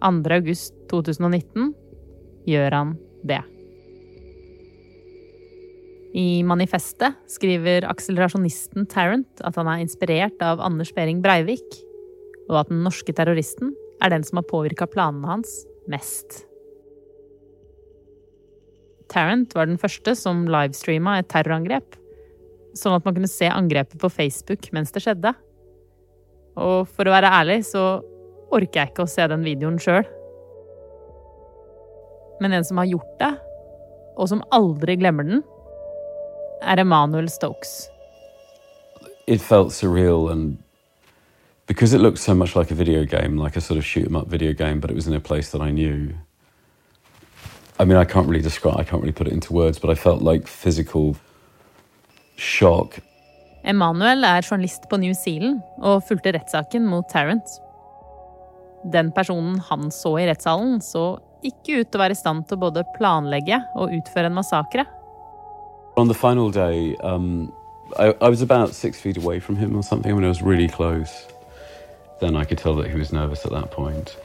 2. 0.00 0.12
august 0.36 0.76
2019 0.92 1.72
gjør 2.46 2.76
han 2.76 2.96
det. 3.26 3.42
I 6.16 6.40
manifestet 6.48 7.18
skriver 7.28 7.84
akselerasjonisten 7.90 8.86
Tarrant 8.88 9.42
at 9.44 9.56
han 9.58 9.68
er 9.68 9.82
inspirert 9.82 10.40
av 10.40 10.62
Anders 10.64 10.94
Behring 10.96 11.20
Breivik, 11.24 11.80
og 12.48 12.62
at 12.62 12.70
den 12.70 12.80
norske 12.86 13.12
terroristen 13.12 13.74
er 14.00 14.14
den 14.14 14.24
som 14.24 14.40
har 14.40 14.46
påvirka 14.48 14.88
planene 14.88 15.28
hans 15.28 15.58
mest. 15.92 16.46
Tarrant 19.12 19.52
var 19.54 19.68
den 19.68 19.76
første 19.80 20.14
som 20.18 20.46
livestreama 20.48 21.18
et 21.20 21.28
terrorangrep, 21.30 21.98
sånn 22.76 22.96
at 22.96 23.04
man 23.04 23.18
kunne 23.18 23.30
se 23.30 23.50
angrepet 23.52 24.00
på 24.00 24.10
Facebook 24.12 24.70
mens 24.72 24.94
det 24.94 25.02
skjedde. 25.04 25.34
Og 26.56 26.88
for 26.88 27.04
å 27.04 27.12
være 27.12 27.32
ærlig 27.42 27.58
så 27.68 27.84
orker 28.56 28.80
jeg 28.80 28.94
ikke 28.94 29.04
å 29.04 29.10
se 29.10 29.26
den 29.28 29.44
videoen 29.44 29.76
sjøl. 29.82 30.06
Men 32.40 32.56
en 32.56 32.64
som 32.64 32.80
har 32.80 32.88
gjort 32.88 33.12
det, 33.20 33.30
og 34.16 34.32
som 34.32 34.42
aldri 34.56 34.96
glemmer 34.96 35.28
den, 35.28 35.44
er 36.62 36.78
Emanuel 36.78 37.28
Stokes. 37.28 37.88
It 39.26 39.40
felt 39.40 39.72
surreal 39.72 40.30
and 40.30 40.58
because 41.66 41.92
it 41.92 42.00
looked 42.00 42.18
so 42.18 42.34
much 42.34 42.54
like 42.54 42.70
a 42.70 42.74
video 42.74 43.04
game, 43.04 43.36
like 43.36 43.56
a 43.56 43.60
sort 43.60 43.78
of 43.78 43.84
shoot 43.84 44.06
'em 44.06 44.16
up 44.16 44.28
video 44.28 44.52
game, 44.52 44.80
but 44.80 44.90
it 44.90 44.94
was 44.94 45.06
in 45.06 45.14
a 45.14 45.20
place 45.20 45.50
that 45.50 45.60
I 45.60 45.70
knew. 45.70 46.14
I 47.78 47.84
mean, 47.84 47.98
I 47.98 48.04
can't 48.04 48.28
really 48.28 48.42
describe, 48.42 48.78
I 48.78 48.84
can't 48.84 49.02
really 49.02 49.12
put 49.12 49.26
it 49.26 49.32
into 49.32 49.52
words, 49.52 49.78
but 49.78 49.90
I 49.90 49.94
felt 49.94 50.22
like 50.22 50.46
physical 50.46 51.16
shock. 52.36 53.00
Emanuel 53.64 54.24
er 54.24 54.42
journalist 54.42 54.88
på 54.88 54.96
New 54.96 55.12
Zealand 55.12 55.60
og 55.82 56.04
fulgte 56.08 56.32
rettssaken 56.32 56.86
mot 56.86 57.08
Tarrant. 57.10 57.60
Den 58.92 59.10
personen 59.12 59.58
han 59.58 59.90
så 59.90 60.18
i 60.20 60.26
rettssalen, 60.28 60.80
så 60.80 61.18
ikke 61.42 61.80
ut 61.80 61.90
til 61.90 61.98
å 61.98 62.04
være 62.04 62.14
i 62.14 62.20
stand 62.20 62.46
til 62.46 62.56
å 62.56 62.60
både 62.68 62.86
planlegge 62.96 63.58
og 63.74 63.90
utføre 63.90 64.30
en 64.30 64.38
massakre. 64.38 64.86
On 65.96 66.08
the 66.08 66.14
final 66.14 66.50
day, 66.50 66.94
um, 66.96 67.52
I, 67.98 68.14
I 68.20 68.28
was 68.28 68.42
about 68.42 68.74
six 68.74 69.00
feet 69.00 69.16
away 69.16 69.40
from 69.40 69.56
him 69.56 69.76
or 69.76 69.82
something. 69.82 70.14
When 70.14 70.24
I 70.24 70.28
was 70.28 70.42
really 70.42 70.68
close. 70.68 71.26
Then 72.20 72.36
I 72.36 72.44
could 72.44 72.58
tell 72.58 72.74
that 72.76 72.90
he 72.90 72.98
was 72.98 73.12
nervous 73.12 73.44
at 73.44 73.52
that 73.52 73.70
point. 73.70 74.16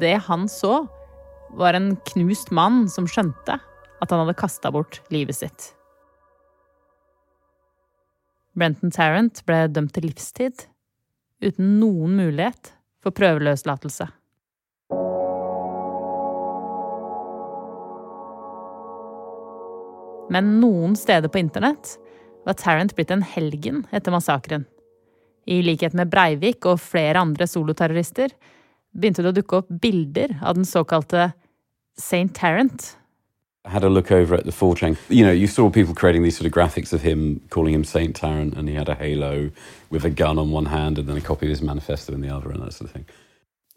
Det 0.00 0.16
han 0.26 0.48
så, 0.48 0.86
var 1.50 1.74
en 1.74 1.96
knust 1.96 2.50
mann 2.50 2.88
som 2.88 3.06
skjønte 3.06 3.58
at 4.00 4.10
han 4.10 4.22
hadde 4.22 4.36
kasta 4.40 4.72
bort 4.72 5.00
livet 5.12 5.36
sitt. 5.36 5.74
Brenton 8.54 8.92
Tarrant 8.94 9.42
ble 9.46 9.66
dømt 9.68 9.92
til 9.94 10.06
livstid, 10.08 10.66
uten 11.44 11.78
noen 11.80 12.16
mulighet 12.16 12.72
for 13.02 13.14
prøveløslatelse. 13.14 14.08
Men 20.30 20.60
noen 20.60 20.96
steder 20.96 21.28
på 21.28 21.38
internett 21.38 21.98
var 22.44 22.56
Tarrant 22.60 22.94
blitt 22.96 23.10
en 23.10 23.22
helgen 23.22 23.84
etter 23.92 24.12
massakren. 24.12 24.64
I 25.46 25.60
likhet 25.62 25.92
med 25.92 26.08
Breivik 26.12 26.64
og 26.68 26.80
flere 26.80 27.20
andre 27.20 27.46
soloterrorister 27.48 28.32
begynte 28.96 29.24
det 29.24 29.32
å 29.32 29.36
dukke 29.36 29.60
opp 29.60 29.72
bilder 29.82 30.38
av 30.40 30.56
den 30.56 30.68
såkalte 30.68 31.32
St. 31.98 32.32
Tarrant. 32.34 32.94
I 33.66 33.70
had 33.70 33.84
a 33.84 33.88
look 33.88 34.10
over 34.10 34.34
at 34.36 34.44
the 34.44 34.52
4chan. 34.52 34.96
You 35.08 35.24
know, 35.24 35.32
you 35.32 35.46
saw 35.46 35.70
people 35.70 35.94
creating 35.94 36.22
these 36.22 36.36
sort 36.36 36.46
of 36.46 36.52
graphics 36.52 36.92
of 36.92 37.02
him 37.02 37.40
calling 37.48 37.74
him 37.74 37.84
Saint 37.84 38.14
Tarrant, 38.16 38.54
and 38.56 38.68
he 38.68 38.74
had 38.74 38.88
a 38.88 38.94
halo 38.94 39.50
with 39.90 40.04
a 40.04 40.10
gun 40.10 40.38
on 40.38 40.50
one 40.50 40.66
hand 40.66 40.98
and 40.98 41.08
then 41.08 41.16
a 41.16 41.20
copy 41.20 41.46
of 41.46 41.50
his 41.50 41.62
manifesto 41.62 42.12
in 42.12 42.20
the 42.20 42.28
other, 42.28 42.50
and 42.50 42.62
that 42.62 42.72
sort 42.72 42.90
of 42.90 42.92
thing. 42.92 43.06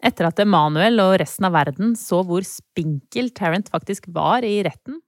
Etter 0.04 0.28
at 0.28 0.38
Emanuel 0.38 1.00
og 1.02 1.16
resten 1.22 1.48
av 1.48 1.56
verden 1.56 1.96
så 1.98 2.20
hvor 2.22 2.44
spinkel 2.46 3.32
Tarrant 3.34 3.70
faktisk 3.72 4.06
var 4.14 4.44
i 4.46 4.60
retten, 4.62 5.00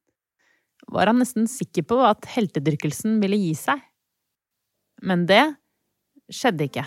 var 0.88 1.10
han 1.10 1.20
nesten 1.20 1.48
sikker 1.50 1.86
på 1.90 2.00
at 2.06 2.28
heltedyrkelsen 2.32 3.18
ville 3.22 3.38
gi 3.40 3.52
seg. 3.58 3.82
Men 5.04 5.26
det 5.28 5.42
skjedde 6.32 6.68
ikke. 6.68 6.86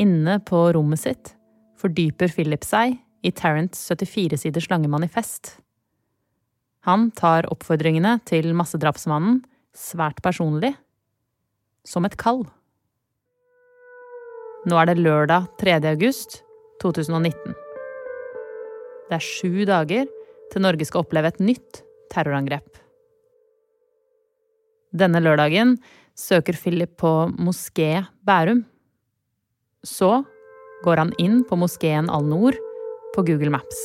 Inne 0.00 0.40
på 0.42 0.66
rommet 0.74 1.00
sitt 1.04 1.34
fordyper 1.78 2.32
Philip 2.32 2.64
seg 2.66 2.96
i 3.24 3.30
Tarrants 3.32 3.86
74-siders 3.90 4.68
lange 4.72 4.90
manifest. 4.90 5.56
Han 6.84 7.08
tar 7.16 7.48
oppfordringene 7.52 8.18
til 8.28 8.50
massedrapsmannen 8.56 9.40
svært 9.74 10.20
personlig, 10.24 10.74
som 11.88 12.04
et 12.04 12.16
kall. 12.20 12.44
Nå 14.64 14.78
er 14.80 14.88
det 14.88 15.02
lørdag 15.04 15.50
3. 15.60 15.74
august 15.90 16.38
2019. 16.80 17.52
Det 19.10 19.16
er 19.18 19.24
sju 19.24 19.66
dager 19.68 20.08
til 20.52 20.64
Norge 20.64 20.86
skal 20.88 21.04
oppleve 21.04 21.28
et 21.28 21.42
nytt 21.44 21.82
terrorangrep. 22.14 22.80
Denne 24.96 25.20
lørdagen 25.20 25.76
søker 26.16 26.56
Philip 26.56 26.96
på 26.96 27.12
Moské 27.36 28.06
Bærum. 28.24 28.64
Så 29.84 30.22
går 30.86 31.02
han 31.02 31.12
inn 31.20 31.42
på 31.44 31.60
moskeen 31.60 32.08
Al-Noor 32.08 32.56
på 33.12 33.28
Google 33.28 33.52
Maps. 33.52 33.84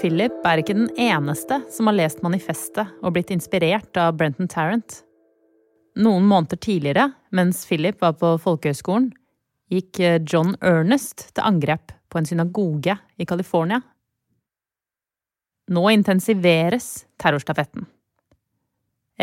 Philip 0.00 0.40
er 0.48 0.64
ikke 0.64 0.80
den 0.80 0.88
eneste 0.96 1.60
som 1.68 1.92
har 1.92 2.00
lest 2.00 2.24
manifestet 2.24 2.88
og 3.04 3.18
blitt 3.18 3.34
inspirert 3.34 3.92
av 4.00 4.16
Brenton 4.16 4.48
Tarrant. 4.48 5.03
Noen 5.94 6.24
måneder 6.26 6.58
tidligere, 6.58 7.12
mens 7.30 7.62
Philip 7.68 8.00
var 8.02 8.16
på 8.18 8.32
folkehøyskolen, 8.42 9.12
gikk 9.70 10.00
John 10.26 10.56
Ernest 10.58 11.28
til 11.34 11.46
angrep 11.46 11.94
på 12.10 12.18
en 12.18 12.26
synagoge 12.26 12.96
i 13.18 13.26
California. 13.26 13.80
Nå 15.70 15.84
intensiveres 15.94 17.06
terrorstafetten. 17.22 17.86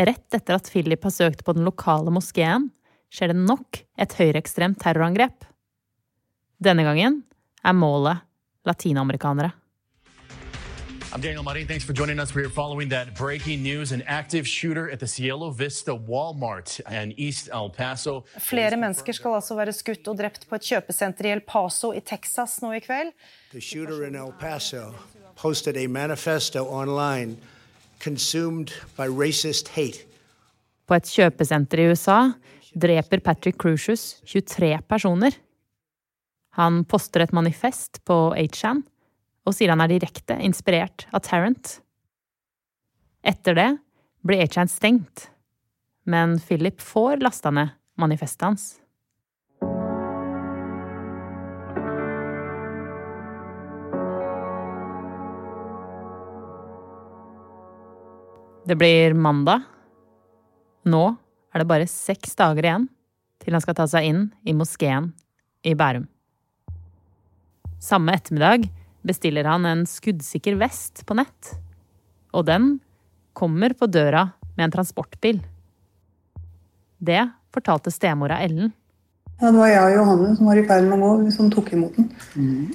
Rett 0.00 0.34
etter 0.34 0.56
at 0.56 0.70
Philip 0.72 1.04
har 1.04 1.12
søkt 1.12 1.44
på 1.44 1.52
den 1.54 1.68
lokale 1.68 2.10
moskeen, 2.10 2.70
skjer 3.12 3.34
det 3.34 3.44
nok 3.44 3.82
et 4.00 4.16
høyreekstremt 4.16 4.80
terrorangrep. 4.80 5.44
Denne 6.62 6.86
gangen 6.88 7.20
er 7.62 7.76
målet 7.76 8.24
latinamerikanere. 8.66 9.52
I'm 11.14 11.20
Daniel 11.20 11.42
Marin. 11.42 11.66
Thanks 11.66 11.84
for 11.84 11.92
joining 11.92 12.18
us. 12.18 12.34
We're 12.34 12.48
following 12.48 12.88
that 12.88 13.14
breaking 13.14 13.62
news. 13.62 13.92
An 13.92 14.02
active 14.06 14.48
shooter 14.48 14.90
at 14.90 14.98
the 14.98 15.06
Cielo 15.06 15.50
Vista 15.50 15.94
Walmart 15.94 16.80
in 16.90 17.12
East 17.18 17.50
El 17.52 17.68
Paso. 17.68 18.24
Flere 18.38 18.76
mennesker 18.76 19.12
skal 19.12 19.34
altså 19.34 19.54
være 19.54 19.74
skutt 19.76 20.08
og 20.08 20.16
drept 20.16 20.46
på 20.48 20.56
et 20.56 20.64
kjøpesenter 20.64 21.28
i 21.28 21.32
El 21.34 21.42
Paso 21.44 21.90
i 21.92 22.00
Texas 22.00 22.62
nå 22.62 22.70
i 22.72 22.80
kveld. 22.80 23.12
The 23.50 23.60
shooter 23.60 24.06
in 24.06 24.16
El 24.16 24.32
Paso 24.40 24.94
posted 25.36 25.76
a 25.76 25.86
manifesto 25.86 26.64
online 26.64 27.36
consumed 28.00 28.72
by 28.96 29.04
racist 29.04 29.68
hate. 29.76 30.06
På 30.88 30.96
et 30.96 31.12
kjøpesenter 31.12 31.82
i 31.82 31.90
USA 31.92 32.32
dreper 32.72 33.20
Patrick 33.20 33.60
Crucius 33.60 34.22
23 34.24 34.78
personer. 34.88 35.36
Han 36.56 36.86
poster 36.88 37.20
et 37.20 37.36
manifest 37.36 38.00
på 38.08 38.32
Achan 38.32 38.80
og 39.46 39.56
sier 39.56 39.72
han 39.72 39.82
er 39.82 39.90
direkte 39.90 40.36
inspirert 40.44 41.06
av 41.12 41.24
Tarrant. 41.26 41.78
Etter 43.22 43.58
det 43.58 43.70
blir 44.26 44.42
Achan 44.44 44.70
stengt, 44.70 45.28
men 46.06 46.38
Philip 46.42 46.80
får 46.82 47.22
lasta 47.22 47.50
ned 47.54 47.74
manifestet 47.98 48.46
hans. 48.46 48.70
Det 58.62 58.76
blir 58.78 59.14
mandag. 59.18 59.64
Nå 60.86 61.02
er 61.52 61.62
det 61.62 61.68
bare 61.68 61.88
seks 61.90 62.36
dager 62.38 62.66
igjen 62.66 62.84
til 63.42 63.56
han 63.56 63.62
skal 63.62 63.74
ta 63.74 63.88
seg 63.90 64.06
inn 64.06 64.22
i 64.46 64.54
moskeen 64.54 65.10
i 65.66 65.74
Bærum. 65.78 66.06
Samme 67.82 68.14
ettermiddag 68.14 68.68
bestiller 69.06 69.48
han 69.50 69.66
en 69.66 69.84
skuddsikker 69.88 70.56
vest 70.60 71.04
på 71.06 71.16
nett. 71.18 71.52
Og 72.32 72.46
den 72.48 72.76
kommer 73.36 73.74
på 73.76 73.88
døra 73.90 74.28
med 74.56 74.68
en 74.68 74.74
transportbil. 74.74 75.42
Det 77.02 77.24
fortalte 77.52 77.92
stemora 77.92 78.40
Ellen. 78.44 78.72
Ja, 79.40 79.50
det 79.50 79.58
var 79.58 79.70
jeg 79.72 79.82
og 79.82 79.96
Johanne 79.96 80.32
som 80.38 80.48
var 80.48 80.58
i 80.60 80.64
ferd 80.68 80.86
med 80.86 81.00
å 81.02 81.02
gå, 81.02 81.30
som 81.34 81.50
tok 81.50 81.72
imot 81.74 81.96
den. 81.98 82.10
Mm. 82.38 82.66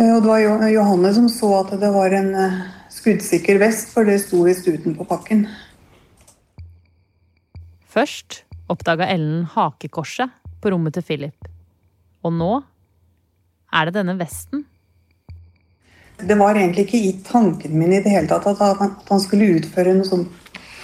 Og 0.00 0.22
det 0.24 0.30
var 0.30 0.68
Johanne 0.72 1.10
som 1.12 1.26
så 1.28 1.50
at 1.58 1.74
det 1.82 1.90
var 1.92 2.14
en 2.16 2.30
eh, 2.32 2.60
skuddsikker 2.88 3.60
vest, 3.60 3.90
for 3.92 4.08
det 4.08 4.16
sto 4.22 4.46
i 4.48 4.56
stuten 4.56 4.96
på 4.96 5.04
pakken. 5.04 5.44
Først 7.90 8.46
oppdaga 8.70 9.10
Ellen 9.12 9.44
hakekorset 9.52 10.32
på 10.62 10.72
rommet 10.72 10.96
til 10.96 11.04
Philip. 11.04 11.50
Og 12.24 12.32
nå 12.32 12.52
er 13.72 13.88
det 13.88 13.96
denne 13.96 14.16
vesten. 14.18 14.64
Det 16.20 16.36
var 16.36 16.58
egentlig 16.58 16.84
ikke 16.86 17.00
i 17.00 17.12
tanken 17.24 17.78
min 17.78 17.94
i 17.96 18.02
det 18.04 18.12
hele 18.12 18.28
tatt 18.28 18.46
at 18.50 18.60
han, 18.60 18.92
at 19.00 19.08
han 19.08 19.22
skulle 19.22 19.54
utføre 19.56 19.94
noe 19.96 20.08
sånn 20.08 20.26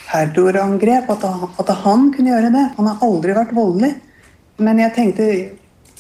terrorangrep. 0.07 1.11
At, 1.13 1.27
at, 1.61 1.73
han 1.85 2.11
kunne 2.15 2.33
gjøre 2.33 2.53
det. 2.55 2.65
Han 2.79 2.89
har 2.91 3.05
aldri 3.05 3.37
vært 3.37 3.55
voldelig. 3.57 3.93
Men 4.63 4.81
jeg 4.81 4.95
tenkte 4.97 5.27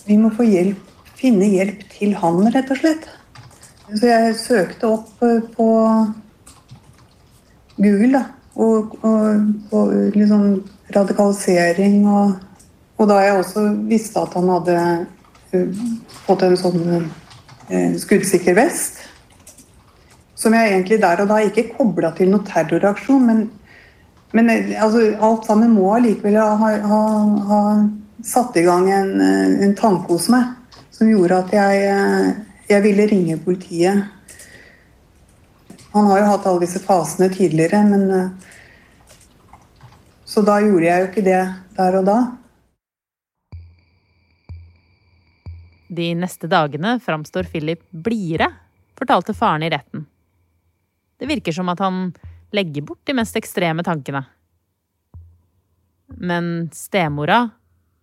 vi 0.06 0.16
må 0.20 0.30
få 0.32 0.46
hjelp, 0.46 0.78
finne 1.18 1.48
hjelp 1.50 1.82
til 1.92 2.14
han, 2.16 2.46
rett 2.54 2.70
og 2.72 2.80
slett. 2.80 3.10
Så 3.86 4.06
jeg 4.08 4.38
søkte 4.38 4.88
opp 4.94 5.22
eh, 5.26 5.42
på 5.56 5.68
Google, 7.76 8.12
da. 8.16 8.24
Og, 8.56 8.94
og, 9.04 9.42
og 9.76 9.90
liksom 10.16 10.46
radikalisering 10.94 12.06
og, 12.08 12.38
og 12.96 13.08
da 13.10 13.18
jeg 13.20 13.34
også 13.36 13.64
visste 13.90 14.22
at 14.22 14.32
han 14.38 14.48
hadde 14.48 14.76
fått 16.26 16.42
en 16.42 16.56
sånn 16.58 16.80
eh, 17.68 17.94
skuddsikker 17.98 18.56
vest. 18.58 19.02
Som 20.36 20.54
jeg 20.54 20.72
egentlig 20.72 21.00
der 21.00 21.22
og 21.22 21.30
da 21.30 21.40
ikke 21.44 21.70
kobla 21.76 22.12
til 22.16 22.30
noe 22.32 22.44
terroraksjon, 22.46 23.28
men, 23.28 23.46
men 24.36 24.50
eh, 24.52 24.74
altså, 24.82 25.08
alt 25.16 25.46
sammen 25.48 25.74
må 25.76 25.94
allikevel 25.96 26.38
ha, 26.40 26.72
ha, 26.90 27.00
ha, 27.50 27.62
satt 28.26 28.56
i 28.58 28.64
gang 28.66 28.88
en, 28.90 29.14
eh, 29.22 29.56
en, 29.66 29.74
tanke 29.78 30.10
hos 30.12 30.28
meg 30.32 30.52
som 30.96 31.08
gjorde 31.10 31.42
at 31.42 31.50
jeg, 31.52 32.36
jeg 32.70 32.84
ville 32.86 33.08
ringe 33.10 33.36
politiet. 33.44 34.06
Han 35.92 36.08
har 36.08 36.22
jo 36.22 36.30
hatt 36.30 36.46
alle 36.48 36.64
disse 36.64 36.80
fasene 36.84 37.28
tidligere, 37.32 37.82
men 37.84 38.32
Så 40.26 40.42
da 40.42 40.56
gjorde 40.60 40.84
jeg 40.84 41.00
jo 41.00 41.06
ikke 41.06 41.24
det 41.24 41.42
der 41.76 41.98
og 42.00 42.08
da. 42.08 42.16
De 45.88 46.14
neste 46.14 46.48
dagene 46.50 46.96
framstår 47.00 47.48
Philip 47.50 47.82
blidere, 47.90 48.50
fortalte 48.98 49.34
faren 49.34 49.62
i 49.62 49.70
retten. 49.70 50.06
Det 51.18 51.26
virker 51.26 51.52
som 51.52 51.68
at 51.68 51.80
han 51.80 52.10
legger 52.52 52.82
bort 52.82 53.04
de 53.04 53.14
mest 53.16 53.36
ekstreme 53.36 53.84
tankene. 53.86 54.24
Men 56.06 56.70
stemora 56.74 57.50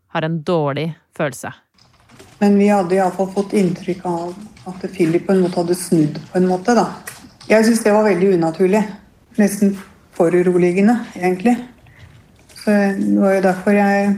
har 0.08 0.22
en 0.22 0.42
dårlig 0.44 0.94
følelse. 1.18 1.54
Men 2.40 2.58
vi 2.60 2.68
hadde 2.68 2.96
iallfall 2.96 3.32
fått 3.34 3.54
inntrykk 3.58 4.06
av 4.06 4.34
at 4.70 4.86
Philip 4.94 5.26
på 5.28 5.34
en 5.34 5.44
måte 5.46 5.62
hadde 5.62 5.78
snudd 5.78 6.20
på 6.32 6.40
en 6.40 6.48
måte, 6.50 6.76
da. 6.76 6.90
Jeg 7.48 7.66
syns 7.68 7.84
det 7.84 7.94
var 7.96 8.06
veldig 8.08 8.34
unaturlig. 8.38 8.84
Nesten 9.40 9.74
foruroligende, 10.14 11.00
egentlig. 11.16 11.56
Så 12.54 12.72
det 12.72 13.20
var 13.20 13.34
jo 13.36 13.44
derfor 13.44 13.76
jeg 13.76 14.14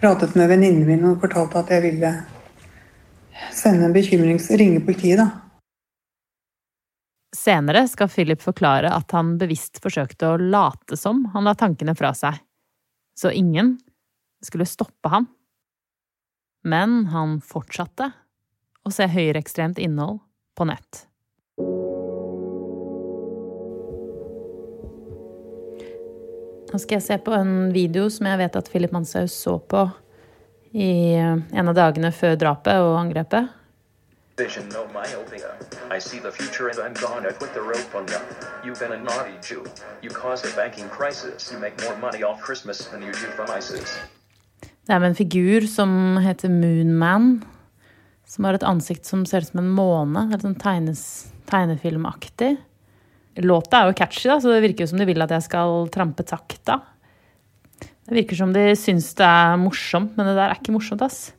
pratet 0.00 0.34
med 0.38 0.50
venninnen 0.50 0.86
min 0.86 1.04
og 1.10 1.20
fortalte 1.22 1.60
at 1.60 1.70
jeg 1.74 1.84
ville 1.84 2.12
sende 3.54 3.88
en 3.88 3.94
bekymrings... 3.94 4.50
ringe 4.50 4.80
politiet, 4.84 5.18
da. 5.20 5.30
Senere 7.36 7.84
skal 7.88 8.08
Philip 8.08 8.40
forklare 8.42 8.90
at 8.94 9.12
han 9.12 9.36
bevisst 9.40 9.82
forsøkte 9.84 10.32
å 10.32 10.38
late 10.40 10.96
som 10.96 11.26
han 11.34 11.44
la 11.46 11.54
tankene 11.58 11.94
fra 11.98 12.14
seg, 12.16 12.38
så 13.18 13.30
ingen 13.30 13.76
skulle 14.44 14.66
stoppe 14.68 15.12
ham. 15.12 15.28
Men 16.64 17.04
han 17.12 17.38
fortsatte 17.44 18.10
å 18.84 18.92
se 18.94 19.06
høyreekstremt 19.12 19.78
innhold 19.82 20.22
på 20.58 20.66
nett. 20.68 21.04
Nå 26.68 26.76
skal 26.76 26.98
jeg 26.98 27.06
se 27.06 27.16
på 27.24 27.32
en 27.32 27.70
video 27.72 28.08
som 28.12 28.28
jeg 28.28 28.40
vet 28.42 28.56
at 28.58 28.68
Philip 28.68 28.92
Manshaus 28.92 29.32
så 29.32 29.56
på 29.60 29.86
i 30.72 31.16
en 31.16 31.68
av 31.68 31.76
dagene 31.76 32.10
før 32.12 32.36
drapet 32.40 32.80
og 32.82 32.98
angrepet. 33.00 33.54
Det 44.86 44.94
er 44.94 45.02
med 45.02 45.10
en 45.10 45.18
figur 45.18 45.66
som 45.68 45.90
heter 46.22 46.52
Moonman. 46.52 47.26
Som 48.28 48.46
har 48.46 48.54
et 48.54 48.66
ansikt 48.68 49.08
som 49.08 49.24
ser 49.26 49.42
ut 49.42 49.50
som 49.50 49.62
en 49.64 49.72
måne. 49.74 50.28
Helt 50.30 50.44
sånn 50.44 50.58
tegnes, 50.60 51.02
tegnefilmaktig. 51.50 52.54
Låta 53.42 53.80
er 53.80 53.90
jo 53.90 53.98
catchy, 53.98 54.28
da, 54.30 54.38
så 54.42 54.52
det 54.52 54.62
virker 54.64 54.84
jo 54.84 54.92
som 54.92 55.02
de 55.02 55.06
vil 55.08 55.22
at 55.24 55.34
jeg 55.34 55.48
skal 55.48 55.90
trampe 55.94 56.26
takta. 56.26 56.78
Det 58.08 58.16
virker 58.16 58.38
som 58.40 58.54
de 58.56 58.62
syns 58.78 59.10
det 59.18 59.24
er 59.26 59.58
morsomt, 59.60 60.14
men 60.16 60.30
det 60.30 60.38
der 60.38 60.48
er 60.48 60.56
ikke 60.56 60.72
morsomt, 60.72 61.02
ass. 61.04 61.34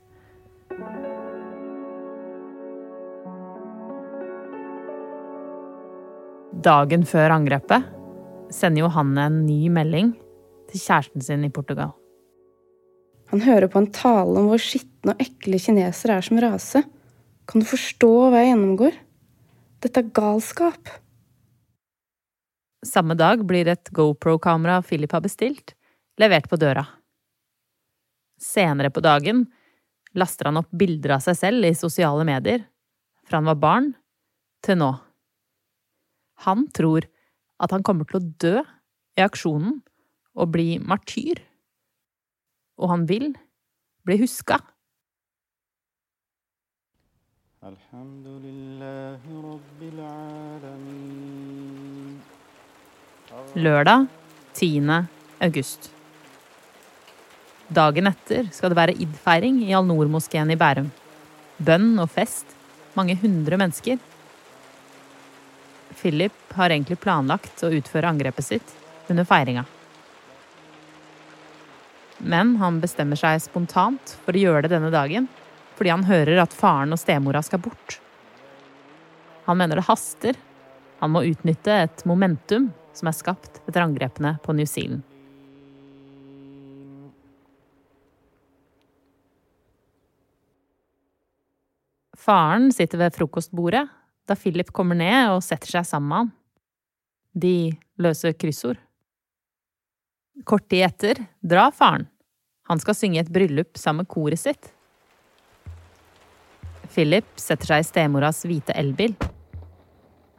Dagen 6.59 7.07
før 7.09 7.33
angrepet 7.33 7.87
sender 8.53 8.83
Johanne 8.83 9.25
en 9.29 9.39
ny 9.47 9.63
melding 9.73 10.11
til 10.69 10.83
kjæresten 10.83 11.25
sin 11.25 11.47
i 11.47 11.49
Portugal. 11.53 11.95
Han 13.33 13.41
hører 13.45 13.69
på 13.69 13.81
en 13.81 13.89
tale 13.93 14.37
om 14.37 14.51
hvor 14.51 14.61
skitne 14.61 15.15
og 15.15 15.25
ekle 15.25 15.57
kinesere 15.61 16.19
er 16.19 16.25
som 16.25 16.41
rase. 16.41 16.83
Kan 17.49 17.63
du 17.63 17.69
forstå 17.69 18.11
hva 18.29 18.43
jeg 18.43 18.51
gjennomgår? 18.51 19.01
Dette 19.81 20.03
er 20.03 20.13
galskap. 20.13 20.93
Samme 22.85 23.17
dag 23.17 23.41
blir 23.47 23.69
et 23.73 23.89
GoPro-kamera 23.95 24.83
Philip 24.85 25.11
har 25.17 25.25
bestilt, 25.25 25.73
levert 26.19 26.49
på 26.51 26.59
døra. 26.59 26.85
Senere 28.39 28.91
på 28.91 29.03
dagen 29.03 29.45
laster 30.17 30.49
han 30.49 30.59
opp 30.61 30.71
bilder 30.71 31.17
av 31.17 31.23
seg 31.25 31.37
selv 31.37 31.67
i 31.67 31.75
sosiale 31.77 32.25
medier, 32.27 32.63
fra 33.27 33.39
han 33.39 33.49
var 33.51 33.59
barn 33.61 33.91
til 34.65 34.79
nå. 34.79 34.93
Han 36.47 36.65
tror 36.75 37.05
at 37.59 37.75
han 37.75 37.83
kommer 37.83 38.07
til 38.07 38.19
å 38.19 38.27
dø 38.41 38.55
i 39.19 39.23
aksjonen 39.23 39.79
og 40.39 40.51
bli 40.55 40.79
martyr. 40.79 41.41
Og 42.79 42.93
han 42.93 43.05
vil 43.09 43.33
bli 44.07 44.19
huska. 44.21 44.61
Lørdag 53.59 54.07
10. 54.55 55.07
august. 55.43 55.98
Dagen 57.69 58.09
etter 58.09 58.47
skal 58.49 58.71
det 58.71 58.79
være 58.79 58.95
id-feiring 58.97 59.59
i 59.67 59.73
Al-Noor-moskeen 59.77 60.49
i 60.49 60.57
Bærum. 60.57 60.87
Bønn 61.61 61.91
og 62.01 62.09
fest. 62.09 62.55
Mange 62.97 63.13
hundre 63.21 63.59
mennesker. 63.61 63.99
Philip 65.99 66.55
har 66.57 66.73
egentlig 66.73 66.97
planlagt 67.03 67.61
å 67.61 67.69
utføre 67.77 68.09
angrepet 68.09 68.47
sitt 68.47 68.73
under 69.11 69.27
feiringa. 69.29 69.67
Men 72.19 72.55
han 72.59 72.79
bestemmer 72.81 73.19
seg 73.19 73.37
spontant 73.43 74.15
for 74.25 74.33
å 74.33 74.41
gjøre 74.41 74.65
det 74.65 74.73
denne 74.73 74.89
dagen, 74.91 75.29
fordi 75.77 75.93
han 75.93 76.07
hører 76.09 76.41
at 76.41 76.55
faren 76.55 76.95
og 76.95 76.99
stemora 76.99 77.43
skal 77.45 77.61
bort. 77.63 77.99
Han 79.45 79.61
mener 79.61 79.77
det 79.77 79.85
haster. 79.87 80.41
Han 80.99 81.13
må 81.13 81.21
utnytte 81.29 81.77
et 81.85 82.03
momentum 82.09 82.71
som 82.97 83.13
er 83.13 83.15
skapt 83.15 83.61
etter 83.67 83.85
angrepene 83.85 84.39
på 84.43 84.57
New 84.57 84.67
Zealand. 84.67 85.05
Faren 92.19 92.71
sitter 92.75 92.99
ved 92.99 93.15
frokostbordet 93.15 93.85
da 94.27 94.35
Philip 94.35 94.69
kommer 94.75 94.97
ned 94.99 95.31
og 95.31 95.43
setter 95.45 95.71
seg 95.79 95.87
sammen 95.87 96.09
med 96.09 96.19
han. 96.19 96.31
De 97.39 97.55
løser 98.01 98.35
kryssord. 98.35 98.79
Kort 100.47 100.67
tid 100.71 100.85
etter 100.87 101.23
drar 101.41 101.71
faren. 101.75 102.07
Han 102.69 102.81
skal 102.81 102.97
synge 102.97 103.23
et 103.23 103.31
bryllup 103.33 103.79
sammen 103.79 104.03
med 104.03 104.11
koret 104.11 104.41
sitt. 104.41 104.69
Philip 106.93 107.27
setter 107.39 107.73
seg 107.73 107.83
i 107.83 107.87
stemoras 107.87 108.43
hvite 108.45 108.75
elbil. 108.77 109.15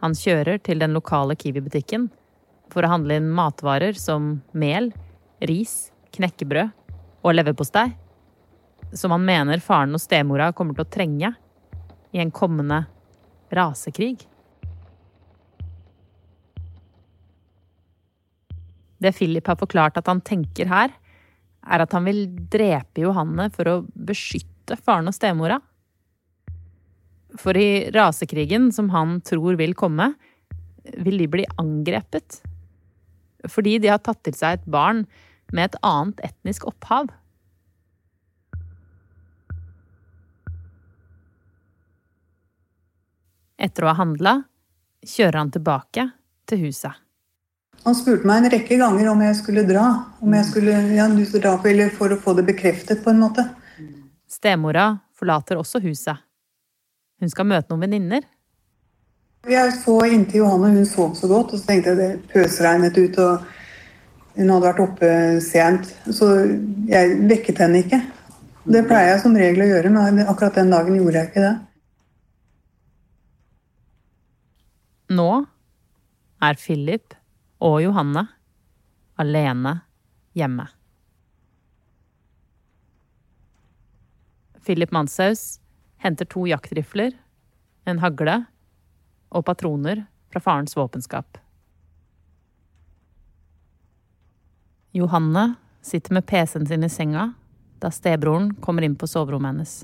Han 0.05 0.15
kjører 0.17 0.61
til 0.63 0.81
den 0.83 0.95
lokale 0.97 1.37
Kiwi-butikken 1.39 2.09
for 2.71 2.87
å 2.87 2.93
handle 2.93 3.19
inn 3.19 3.31
matvarer 3.35 3.99
som 3.99 4.37
mel, 4.53 4.93
ris, 5.49 5.91
knekkebrød 6.15 6.71
og 7.21 7.35
leverpostei, 7.35 7.89
som 8.97 9.13
han 9.15 9.27
mener 9.27 9.63
faren 9.63 9.95
og 9.95 10.03
stemora 10.03 10.51
kommer 10.57 10.77
til 10.77 10.87
å 10.87 10.93
trenge 10.95 11.33
i 12.13 12.21
en 12.23 12.33
kommende 12.35 12.85
rasekrig. 13.55 14.19
Det 19.01 19.15
Philip 19.17 19.47
har 19.49 19.59
forklart 19.61 19.97
at 19.97 20.09
han 20.11 20.21
tenker 20.21 20.69
her, 20.69 20.93
er 21.61 21.85
at 21.85 21.93
han 21.97 22.07
vil 22.09 22.27
drepe 22.53 23.05
Johanne 23.05 23.49
for 23.55 23.69
å 23.69 23.77
beskytte 23.95 24.77
faren 24.81 25.09
og 25.09 25.17
stemora. 25.17 25.61
For 27.39 27.57
i 27.57 27.89
rasekrigen 27.95 28.71
som 28.75 28.91
han 28.95 29.21
tror 29.27 29.57
vil 29.61 29.77
komme, 29.79 30.13
vil 30.99 31.21
de 31.21 31.29
bli 31.31 31.47
angrepet. 31.61 32.41
Fordi 33.49 33.79
de 33.81 33.93
har 33.93 34.03
tatt 34.05 34.23
til 34.27 34.37
seg 34.37 34.59
et 34.59 34.69
barn 34.71 35.05
med 35.55 35.71
et 35.71 35.81
annet 35.87 36.21
etnisk 36.27 36.67
opphav. 36.69 37.09
Etter 43.61 43.85
å 43.85 43.93
ha 43.93 43.99
handla 43.99 44.39
kjører 45.05 45.37
han 45.43 45.53
tilbake 45.53 46.07
til 46.49 46.65
huset. 46.65 46.97
Han 47.85 47.97
spurte 47.97 48.29
meg 48.29 48.43
en 48.43 48.53
rekke 48.53 48.77
ganger 48.81 49.09
om 49.13 49.21
jeg 49.25 49.37
skulle 49.39 49.65
dra. 49.69 49.85
Om 50.21 50.35
jeg 50.37 50.49
skulle, 50.49 50.81
ja, 50.97 51.07
du 51.09 51.23
skulle 51.25 51.45
dra 51.45 51.55
på, 51.61 51.71
eller 51.71 51.93
for 51.97 52.13
å 52.13 52.19
få 52.21 52.35
det 52.37 52.45
bekreftet, 52.49 53.01
på 53.05 53.13
en 53.13 53.23
måte. 53.23 53.47
Stemora 54.29 54.91
forlater 55.17 55.61
også 55.61 55.81
huset. 55.85 56.21
Hun 57.21 57.33
skal 57.33 57.49
møte 57.49 57.73
noen 57.73 57.85
venninner. 57.85 58.29
Jeg 59.49 59.73
så 59.79 59.97
inntil 60.09 60.43
Johanne, 60.43 60.75
hun 60.77 60.89
sov 60.89 61.15
så 61.17 61.29
godt, 61.29 61.55
og 61.55 61.61
så 61.61 61.71
tenkte 61.71 61.95
jeg 61.95 62.01
det 62.01 62.33
pøsregnet 62.33 62.97
ut. 63.01 63.19
og 63.25 64.37
Hun 64.37 64.53
hadde 64.53 64.67
vært 64.67 64.85
oppe 64.85 65.11
sent, 65.45 65.89
så 66.13 66.33
jeg 66.89 67.17
vekket 67.29 67.65
henne 67.65 67.81
ikke. 67.85 68.01
Det 68.71 68.85
pleier 68.89 69.15
jeg 69.15 69.25
som 69.25 69.37
regel 69.37 69.65
å 69.65 69.71
gjøre, 69.73 69.93
men 69.97 70.25
akkurat 70.27 70.61
den 70.61 70.73
dagen 70.73 71.01
gjorde 71.01 71.17
jeg 71.17 71.33
ikke 71.33 71.45
det. 71.49 71.57
Nå 75.11 75.31
er 76.39 76.55
Philip 76.55 77.17
og 77.59 77.81
Johanne 77.83 78.29
alene 79.19 79.81
hjemme. 80.39 80.69
Philip 84.63 84.93
Manshaus 84.95 85.59
henter 85.99 86.29
to 86.31 86.45
jaktrifler, 86.47 87.17
en 87.91 87.99
hagle 87.99 88.37
og 89.35 89.45
patroner 89.51 90.05
fra 90.31 90.45
farens 90.47 90.77
våpenskap. 90.79 91.41
Johanne 94.95 95.57
sitter 95.83 96.15
med 96.15 96.27
PC-en 96.31 96.71
sin 96.71 96.87
i 96.87 96.93
senga 96.93 97.33
da 97.83 97.91
stebroren 97.91 98.53
kommer 98.63 98.87
inn 98.87 98.95
på 98.95 99.11
soverommet 99.11 99.57
hennes. 99.57 99.77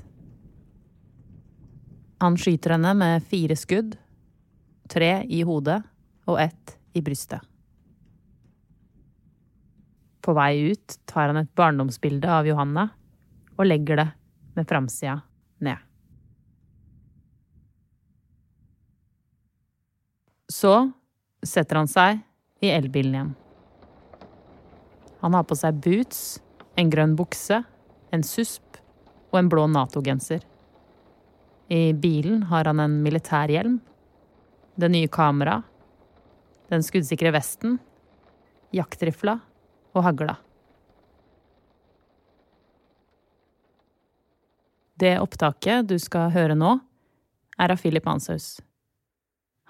Han 2.23 2.39
skyter 2.39 2.77
henne 2.77 2.95
med 2.95 3.25
fire 3.27 3.59
skudd 3.59 3.97
tre 4.89 5.11
i 5.29 5.43
hodet 5.47 5.81
og 6.27 6.41
ett 6.41 6.77
i 6.97 7.01
brystet. 7.01 7.41
På 10.21 10.33
vei 10.35 10.73
ut 10.73 10.97
tar 11.07 11.29
han 11.31 11.39
et 11.39 11.53
barndomsbilde 11.55 12.27
av 12.27 12.47
Johanna 12.49 12.89
og 13.55 13.67
legger 13.67 14.01
det 14.01 14.07
med 14.57 14.67
framsida 14.67 15.21
ned. 15.63 15.77
Så 20.51 20.73
setter 21.43 21.79
han 21.79 21.89
seg 21.91 22.19
i 22.63 22.71
elbilen 22.73 23.15
igjen. 23.15 23.33
Han 25.21 25.33
har 25.33 25.45
på 25.47 25.55
seg 25.57 25.79
boots, 25.83 26.39
en 26.77 26.91
grønn 26.93 27.15
bukse, 27.17 27.61
en 28.13 28.23
susp 28.23 28.77
og 29.31 29.39
en 29.39 29.49
blå 29.51 29.65
Nato-genser. 29.71 30.43
I 31.73 31.91
bilen 31.93 32.45
har 32.51 32.69
han 32.69 32.79
en 32.79 32.99
militærhjelm 33.03 33.79
det 34.77 34.89
nye 34.93 35.09
kameraet, 35.09 35.65
den 36.67 36.83
skuddsikre 36.83 37.31
vesten, 37.33 37.77
jaktrifla 38.75 39.37
og 39.95 40.03
hagla. 40.03 40.35
Det 44.97 45.15
opptaket 45.21 45.87
du 45.87 45.95
skal 46.01 46.31
høre 46.33 46.57
nå, 46.57 46.77
er 47.57 47.73
av 47.73 47.81
Philip 47.81 48.05
Manshaus. 48.05 48.57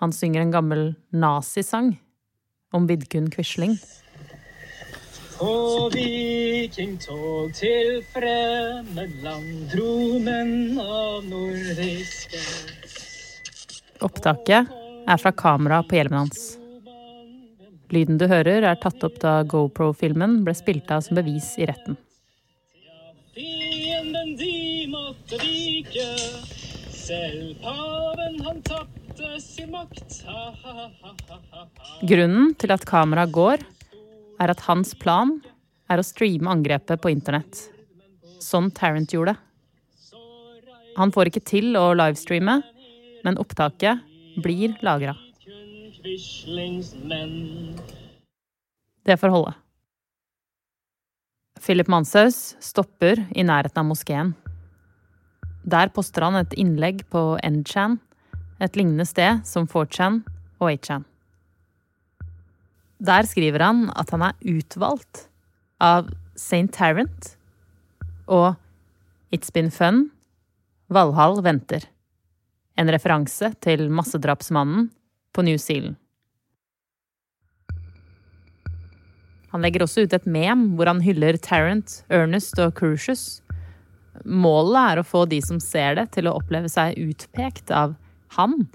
Han 0.02 0.14
synger 0.16 0.44
en 0.44 0.54
gammel 0.54 0.84
nazisang 1.12 1.94
om 2.76 2.88
Vidkun 2.90 3.30
Quisling. 3.32 3.78
På 5.38 5.88
vikingtog 5.94 7.54
til 7.60 8.02
fremmedland 8.10 9.68
dro 9.70 10.18
menn 10.26 10.80
av 10.82 11.28
nordiske 11.30 12.42
Opptaket 14.02 14.87
er 15.08 15.22
fra 15.22 15.32
kameraet 15.32 15.88
på 15.90 15.98
hjelmen 15.98 16.26
hans. 16.26 16.58
Lyden 17.94 18.20
du 18.20 18.26
hører, 18.28 18.66
er 18.68 18.80
tatt 18.82 19.04
opp 19.08 19.16
da 19.24 19.40
GoPro-filmen 19.48 20.42
ble 20.44 20.54
spilt 20.58 20.92
av 20.92 21.06
som 21.06 21.16
bevis 21.20 21.54
i 21.62 21.68
retten. 21.70 21.96
Fienden 23.38 24.34
de 24.40 24.88
måtte 24.92 25.40
vike, 25.40 26.08
selv 26.92 27.62
paven 27.64 28.42
han 28.44 28.60
tapte 28.68 29.38
sin 29.44 29.72
makt. 29.72 30.20
Ha, 30.28 30.44
ha, 30.64 30.90
ha, 30.90 31.14
ha, 31.30 31.40
ha. 31.54 31.66
Grunnen 32.10 32.52
til 32.60 32.76
at 32.76 32.84
kameraet 32.90 33.32
går, 33.36 33.64
er 34.38 34.54
at 34.54 34.66
hans 34.68 34.92
plan 35.00 35.38
er 35.88 36.02
å 36.02 36.06
streame 36.06 36.52
angrepet 36.52 37.00
på 37.02 37.14
internett. 37.14 37.64
Sånn 38.44 38.68
Tarrant 38.76 39.16
gjorde. 39.16 39.38
Han 40.98 41.14
får 41.14 41.30
ikke 41.30 41.46
til 41.46 41.78
å 41.78 41.92
livestreame, 41.96 42.60
men 43.24 43.40
opptaket 43.40 44.04
blir 44.38 44.78
lagra. 44.86 45.16
Det 49.04 49.18
får 49.18 49.34
holde. 49.34 49.54
Philip 51.62 51.88
Manshaus 51.88 52.56
stopper 52.64 53.26
i 53.36 53.44
nærheten 53.44 53.82
av 53.82 53.88
moskeen. 53.90 54.34
Der 55.68 55.90
poster 55.92 56.24
han 56.24 56.38
et 56.40 56.54
innlegg 56.56 57.04
på 57.12 57.36
N-chan, 57.44 57.98
et 58.64 58.78
lignende 58.78 59.06
sted 59.08 59.42
som 59.46 59.68
4chan 59.68 60.22
og 60.62 60.70
8chan. 60.70 61.04
Der 63.04 63.28
skriver 63.30 63.66
han 63.66 63.90
at 63.94 64.14
han 64.14 64.24
er 64.26 64.38
utvalgt 64.42 65.28
av 65.84 66.08
St. 66.38 66.70
Tarrant 66.74 67.36
og 68.26 68.56
It's 69.34 69.52
Been 69.54 69.70
Fun, 69.74 70.08
Valhall 70.90 71.42
venter. 71.44 71.84
En 72.78 72.92
referanse 72.94 73.52
til 73.66 73.88
massedrapsmannen 73.90 74.92
på 75.34 75.46
New 75.46 75.58
Zealand. 75.58 75.98
Han 79.54 79.64
legger 79.64 79.86
også 79.86 80.04
ut 80.06 80.14
et 80.14 80.28
mem 80.30 80.74
hvor 80.78 80.90
han 80.90 81.02
hyller 81.02 81.40
Tarrant, 81.42 82.02
Ernest 82.14 82.60
og 82.62 82.76
Crucius. 82.78 83.40
Målet 84.26 84.78
er 84.82 85.00
å 85.02 85.08
få 85.08 85.24
de 85.30 85.40
som 85.46 85.62
ser 85.64 85.96
det, 85.98 86.10
til 86.14 86.28
å 86.28 86.36
oppleve 86.38 86.70
seg 86.70 86.98
utpekt 87.00 87.72
av 87.74 87.96
han, 88.36 88.68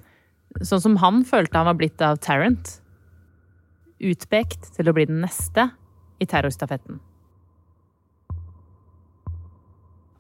sånn 0.63 0.83
som 0.83 0.97
han 1.03 1.23
følte 1.29 1.59
han 1.59 1.69
var 1.69 1.79
blitt 1.79 2.03
av 2.03 2.19
Tarrant. 2.25 2.79
Utpekt 4.03 4.73
til 4.75 4.91
å 4.91 4.97
bli 4.97 5.07
den 5.11 5.21
neste 5.23 5.69
i 6.23 6.27
terrorstafetten. 6.27 6.99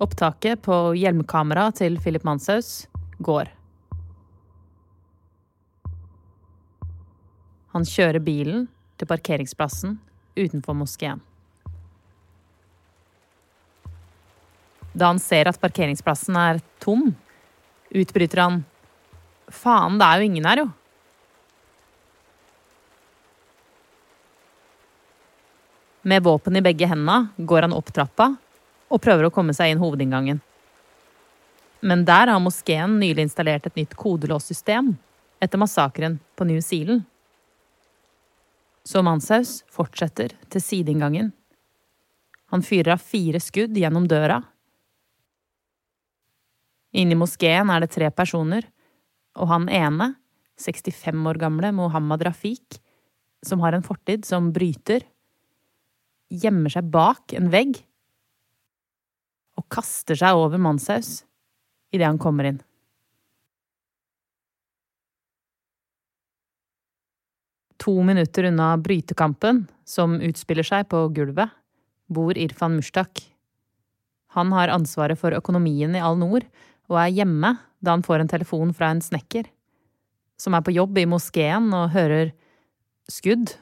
Opptaket 0.03 0.63
på 0.67 0.79
hjelmkameraet 0.99 1.79
til 1.83 1.99
Philip 2.03 2.25
Manshaus 2.27 2.85
går. 3.23 3.51
Han 7.73 7.87
kjører 7.89 8.21
bilen 8.21 8.67
til 9.01 9.09
parkeringsplassen 9.09 9.97
utenfor 10.37 10.77
moskeen. 10.77 11.23
Da 14.93 15.09
han 15.09 15.21
ser 15.23 15.49
at 15.49 15.61
parkeringsplassen 15.61 16.37
er 16.37 16.61
tom, 16.83 17.15
utbryter 17.93 18.45
han 18.45 18.63
Faen, 19.53 19.99
det 20.01 20.07
er 20.07 20.21
jo 20.21 20.29
ingen 20.31 20.47
her, 20.49 20.63
jo. 20.63 20.69
Med 26.09 26.25
våpen 26.25 26.57
i 26.57 26.63
begge 26.65 26.89
hendene 26.89 27.29
går 27.37 27.67
han 27.67 27.75
opp 27.77 27.93
trappa 27.93 28.31
og 28.89 29.03
prøver 29.05 29.29
å 29.29 29.35
komme 29.35 29.53
seg 29.57 29.75
inn 29.75 29.83
hovedinngangen. 29.83 30.41
Men 31.83 32.05
der 32.09 32.33
har 32.33 32.41
moskeen 32.43 32.97
nylig 33.01 33.27
installert 33.27 33.69
et 33.69 33.79
nytt 33.79 33.95
kodelåssystem 33.99 34.95
etter 35.43 35.61
massakren 35.61 36.19
på 36.39 36.47
New 36.49 36.61
Zealand. 36.65 37.05
Så 38.83 39.03
Manshaus 39.07 39.61
fortsetter 39.71 40.35
til 40.51 40.63
sideinngangen. 40.63 41.31
Han 42.53 42.65
fyrer 42.67 42.97
av 42.97 43.05
fire 43.05 43.41
skudd 43.41 43.77
gjennom 43.79 44.09
døra. 44.11 44.41
Inne 46.93 47.15
i 47.15 47.19
moskeen 47.19 47.71
er 47.73 47.85
det 47.85 47.93
tre 47.95 48.11
personer, 48.13 48.67
og 49.39 49.49
han 49.49 49.69
ene, 49.73 50.11
65 50.61 51.23
år 51.31 51.41
gamle 51.41 51.71
Mohammed 51.73 52.27
Rafik, 52.29 52.77
som 53.43 53.63
har 53.65 53.75
en 53.75 53.87
fortid 53.87 54.27
som 54.29 54.51
bryter, 54.55 55.07
gjemmer 56.33 56.73
seg 56.73 56.91
bak 56.93 57.33
en 57.37 57.51
vegg 57.53 57.81
og 59.59 59.67
kaster 59.73 60.17
seg 60.17 60.37
over 60.39 60.61
Manshaus 60.61 61.23
idet 61.93 62.09
han 62.09 62.21
kommer 62.21 62.49
inn. 62.49 62.61
To 67.83 68.03
minutter 68.03 68.45
unna 68.45 68.77
brytekampen, 68.79 69.65
som 69.85 70.21
utspiller 70.23 70.63
seg 70.63 70.87
på 70.93 71.09
gulvet, 71.17 71.51
bor 72.07 72.39
Irfan 72.39 72.77
Mushtak. 72.77 73.25
Han 74.37 74.53
har 74.55 74.71
ansvaret 74.71 75.19
for 75.19 75.35
økonomien 75.35 75.97
i 75.99 76.03
Al-Noor 76.03 76.47
og 76.93 77.01
er 77.03 77.11
hjemme 77.17 77.57
da 77.83 77.97
han 77.97 78.05
får 78.07 78.23
en 78.23 78.31
telefon 78.31 78.71
fra 78.77 78.93
en 78.93 79.03
snekker, 79.03 79.49
som 80.39 80.55
er 80.55 80.63
på 80.63 80.77
jobb 80.77 81.03
i 81.03 81.09
moskeen 81.11 81.73
og 81.75 81.91
hører 81.97 82.31
skudd. 83.11 83.57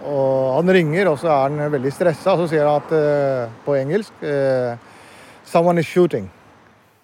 Og 0.00 0.54
han 0.56 0.72
ringer, 0.72 1.10
og 1.10 1.20
så 1.20 1.28
er 1.28 1.42
han 1.44 1.74
veldig 1.76 1.92
stressa, 1.92 2.32
og 2.32 2.44
så 2.46 2.54
sier 2.54 2.64
han 2.64 2.80
at, 2.80 2.94
uh, 2.96 3.64
på 3.66 3.76
engelsk 3.76 4.24
uh, 4.24 4.80
'Someone 5.44 5.84
is 5.84 5.90
shooting'. 5.92 6.30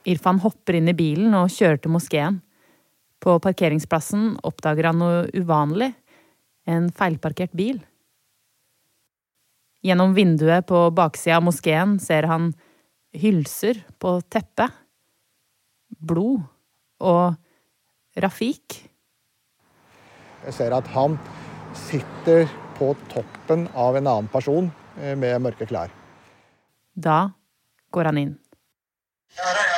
Irfan 0.09 0.41
hopper 0.41 0.81
inn 0.81 0.89
i 0.89 0.97
bilen 0.97 1.35
og 1.37 1.53
kjører 1.53 1.77
til 1.77 1.93
moskeen. 1.93 2.41
På 3.21 3.37
parkeringsplassen 3.43 4.39
oppdager 4.49 4.89
han 4.89 5.01
noe 5.01 5.25
uvanlig. 5.37 5.93
En 6.69 6.89
feilparkert 6.95 7.53
bil. 7.57 7.81
Gjennom 9.85 10.15
vinduet 10.17 10.67
på 10.69 10.87
baksida 10.93 11.39
av 11.39 11.47
moskeen 11.47 11.99
ser 12.01 12.29
han 12.29 12.51
hylser 13.17 13.81
på 14.01 14.19
teppet. 14.33 14.73
Blod. 16.01 16.43
Og 17.01 17.37
Rafik. 18.21 18.77
Jeg 20.45 20.57
ser 20.57 20.75
at 20.77 20.89
han 20.93 21.17
sitter 21.77 22.49
på 22.77 22.93
toppen 23.13 23.67
av 23.79 23.97
en 23.97 24.09
annen 24.09 24.29
person 24.33 24.69
eh, 25.01 25.17
med 25.17 25.41
mørke 25.45 25.69
klær. 25.69 25.93
Da 26.93 27.31
går 27.95 28.11
han 28.11 28.21
inn. 28.25 28.39
Feltedager. 29.31 29.70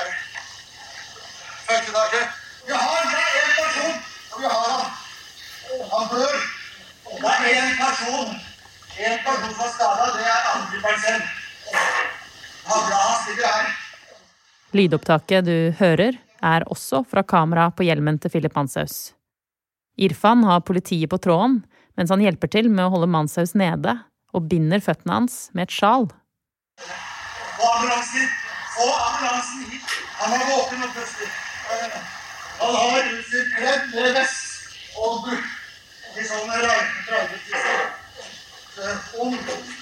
Han 6.12 6.20
Og 7.12 7.20
Det 7.20 7.28
er 7.28 7.62
én 7.62 7.76
person. 7.78 8.34
Én 9.00 9.18
person 9.24 9.54
som 9.54 9.64
er 9.64 9.72
skada, 9.72 10.06
det 10.16 10.24
er 10.28 10.48
André 10.52 10.80
Bergsen. 10.82 11.22
Han 12.66 12.82
bra, 12.88 12.98
han 12.98 13.28
ligger 13.28 13.46
her. 13.46 13.70
Lydopptaket 14.72 15.44
du 15.44 15.56
hører, 15.78 16.18
er 16.42 16.66
også 16.68 17.02
fra 17.08 17.22
kamera 17.22 17.70
på 17.70 17.86
hjelmen 17.86 18.18
til 18.20 18.30
Philip 18.30 18.54
Manshaus. 18.56 19.14
Irfan 19.96 20.44
har 20.44 20.60
politiet 20.60 21.08
på 21.10 21.18
tråden, 21.18 21.62
mens 21.96 22.10
han 22.10 22.20
hjelper 22.20 22.48
til 22.48 22.68
med 22.70 22.86
å 22.86 22.92
holde 22.94 23.08
Manshaus 23.12 23.54
nede 23.54 23.96
og 24.32 24.48
binder 24.48 24.80
føttene 24.84 25.16
hans 25.20 25.38
med 25.56 25.68
et 25.68 25.76
sjal. 25.76 26.08
Få 27.56 27.72
ambulansen. 27.76 28.28
Få 28.76 28.88
ambulansen 29.06 29.64
hit. 29.70 29.96
Han 30.20 30.36
er 30.36 30.46
våken 30.50 30.84
og 30.84 30.94
puster. 30.96 31.34
Han 32.60 32.78
har 32.82 33.10
utstyrt 33.16 33.56
kledd 33.56 33.90
med 33.96 34.14
vest 34.20 34.96
og 35.00 35.26
bukk 35.26 35.61
i 36.16 36.24
sånn 36.28 36.48
traumetisser. 37.06 37.82
Ung, 39.22 39.36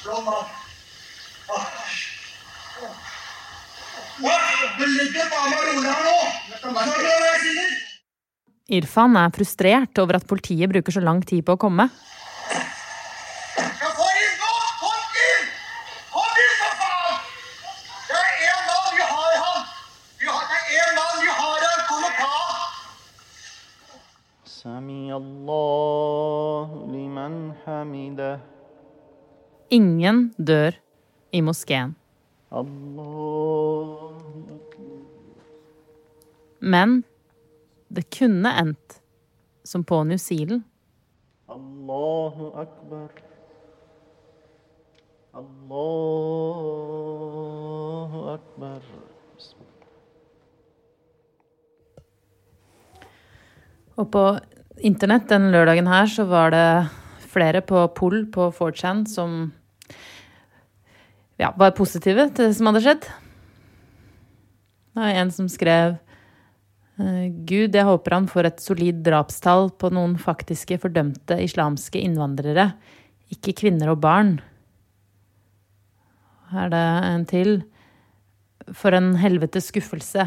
blond 0.04 0.24
mann. 0.26 0.48
Sier? 7.40 7.70
Irfan 8.70 9.16
er 9.18 9.32
frustrert 9.34 9.98
over 9.98 10.20
at 10.20 10.26
politiet 10.30 10.70
bruker 10.70 10.94
så 10.94 11.02
lang 11.02 11.22
tid 11.26 11.42
på 11.46 11.56
å 11.56 11.60
komme. 11.60 11.88
Ingen 29.70 30.34
dør 30.38 30.70
i 31.32 31.40
moskeen. 31.40 31.94
Men 36.60 37.04
det 37.88 38.04
kunne 38.18 38.50
endt 38.62 39.00
som 39.64 39.84
på 39.84 40.04
New 40.04 40.18
Zealand. 40.18 40.62
Allahu 41.48 42.52
akbar. 42.54 43.10
Allahu 45.34 46.20
akbar. 48.34 48.82
Og 53.96 54.10
på 54.10 54.38
internett 54.86 55.28
den 55.30 55.50
lørdagen 55.52 55.88
her 55.90 56.08
så 56.10 56.26
var 56.28 56.52
det 56.54 56.66
flere 57.30 57.62
på 57.62 57.82
Pol 57.94 58.24
på 58.32 58.50
4chan 58.56 59.04
som 59.08 59.52
ja, 61.40 61.52
var 61.56 61.76
positive 61.76 62.28
til 62.34 62.50
det 62.50 62.56
som 62.58 62.68
hadde 62.70 62.82
skjedd. 62.84 63.08
Det 64.90 65.00
var 65.00 65.18
en 65.20 65.32
som 65.32 65.48
skrev 65.50 65.96
eh, 66.98 67.26
Gud, 67.48 67.76
jeg 67.76 67.86
håper 67.86 68.16
han 68.16 68.28
får 68.30 68.50
et 68.50 68.62
solid 68.64 69.02
drapstall 69.06 69.70
på 69.80 69.92
noen 69.94 70.18
faktiske 70.20 70.80
fordømte 70.82 71.38
islamske 71.44 72.02
innvandrere, 72.02 72.72
ikke 73.30 73.54
kvinner 73.62 73.92
og 73.94 74.02
barn. 74.02 74.38
Her 76.50 76.66
er 76.66 76.74
det 76.74 76.86
en 77.12 77.28
til. 77.30 77.52
For 78.74 78.94
en 78.94 79.14
helvetes 79.18 79.70
skuffelse. 79.70 80.26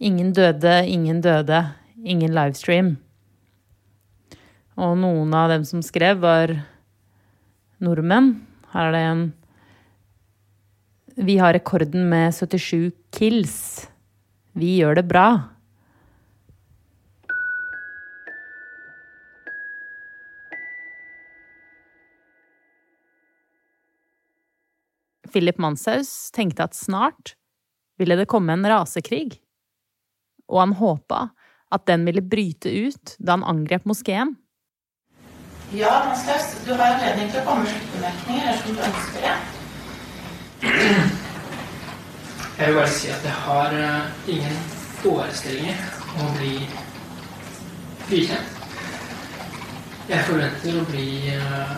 Ingen 0.00 0.30
døde, 0.36 0.78
ingen 0.88 1.22
døde, 1.24 1.62
ingen 1.96 2.32
livestream. 2.36 2.96
Og 4.76 4.92
noen 5.00 5.32
av 5.32 5.48
dem 5.48 5.64
som 5.64 5.80
skrev, 5.84 6.20
var 6.20 6.52
nordmenn. 7.80 8.34
Her 8.74 8.90
er 8.90 8.92
det 8.92 9.04
en 9.08 9.26
Vi 11.16 11.38
har 11.40 11.54
rekorden 11.56 12.10
med 12.10 12.34
77 12.36 12.92
kills. 13.16 13.88
Vi 14.52 14.76
gjør 14.82 14.98
det 15.00 15.06
bra. 15.08 15.28
Philip 25.32 25.58
Manshaus 25.60 26.30
tenkte 26.32 26.64
at 26.64 26.76
snart 26.76 27.34
ville 28.00 28.16
det 28.16 28.28
komme 28.28 28.52
en 28.52 28.64
rasekrig, 28.68 29.40
og 30.48 30.60
han 30.62 30.76
håpa 30.76 31.30
at 31.72 31.84
den 31.88 32.04
ville 32.08 32.24
bryte 32.24 32.68
ut 32.68 33.16
da 33.18 33.36
han 33.36 33.44
angrep 33.44 33.88
moskeen. 33.88 34.36
Ja, 35.72 36.04
Manshaus, 36.06 36.56
du 36.64 36.72
har 36.72 36.92
anledning 36.94 37.30
til 37.30 37.40
å 37.40 37.44
komme 37.48 37.64
med 37.64 37.72
sluttbemerkninger 37.72 38.44
dersom 38.46 38.76
du 38.76 38.82
ønsker 38.86 39.20
det. 39.24 39.36
Jeg 42.58 42.68
vil 42.68 42.76
bare 42.78 42.92
si 42.94 43.10
at 43.10 43.26
jeg 43.26 43.34
har 43.48 43.74
eh, 43.74 44.04
ingen 44.30 44.60
forestillinger 45.00 45.82
om 46.14 46.22
å 46.28 46.36
bli 46.38 46.52
frikjent. 48.06 48.48
Jeg 50.06 50.22
forventer 50.28 50.78
å 50.78 50.86
bli 50.86 51.34
uh, 51.34 51.74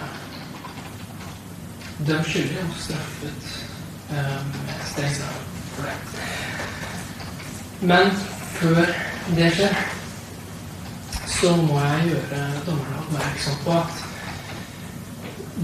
dømt 2.04 2.28
skyldig 2.28 2.60
og 2.66 2.74
straffet 2.76 3.52
eh, 4.12 4.34
med 4.52 4.82
streng 4.90 5.14
straff 5.16 5.38
for 5.78 5.88
det. 5.88 5.96
Men 7.88 8.12
før 8.58 8.84
det 9.38 9.48
skjer, 9.56 9.80
så 11.38 11.52
må 11.56 11.78
jeg 11.78 12.08
gjøre 12.08 12.38
dommerne 12.66 13.00
oppmerksom 13.04 13.58
på 13.62 13.74
at 13.78 14.00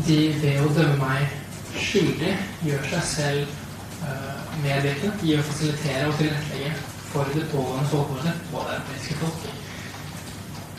de 0.07 0.19
ved 0.39 0.61
å 0.63 0.69
dømme 0.77 0.99
meg 1.01 1.33
skyldig 1.75 2.35
gjør 2.63 2.87
seg 2.93 3.05
selv 3.09 3.57
uh, 4.05 4.55
medvirkende 4.63 5.27
i 5.27 5.35
å 5.35 5.43
fasilitere 5.43 6.07
og 6.13 6.17
tilrettelegge 6.21 6.73
for 7.11 7.35
det 7.35 7.45
pågående 7.51 7.91
folkemordet 7.91 8.37
på 8.53 8.63
det 8.69 8.77
europeiske 8.77 9.19
folk. 9.19 9.45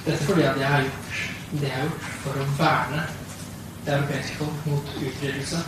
Dette 0.06 0.20
fordi 0.24 0.48
at 0.48 0.60
jeg 0.64 0.74
har 0.78 0.88
gjort 0.88 1.24
det 1.52 1.68
jeg 1.68 1.76
har 1.76 1.88
gjort 1.90 2.10
for 2.24 2.40
å 2.40 2.50
verne 2.58 3.06
det 3.86 3.96
europeiske 3.98 4.40
folk 4.40 4.68
mot 4.72 4.94
utryddelse. 4.98 5.64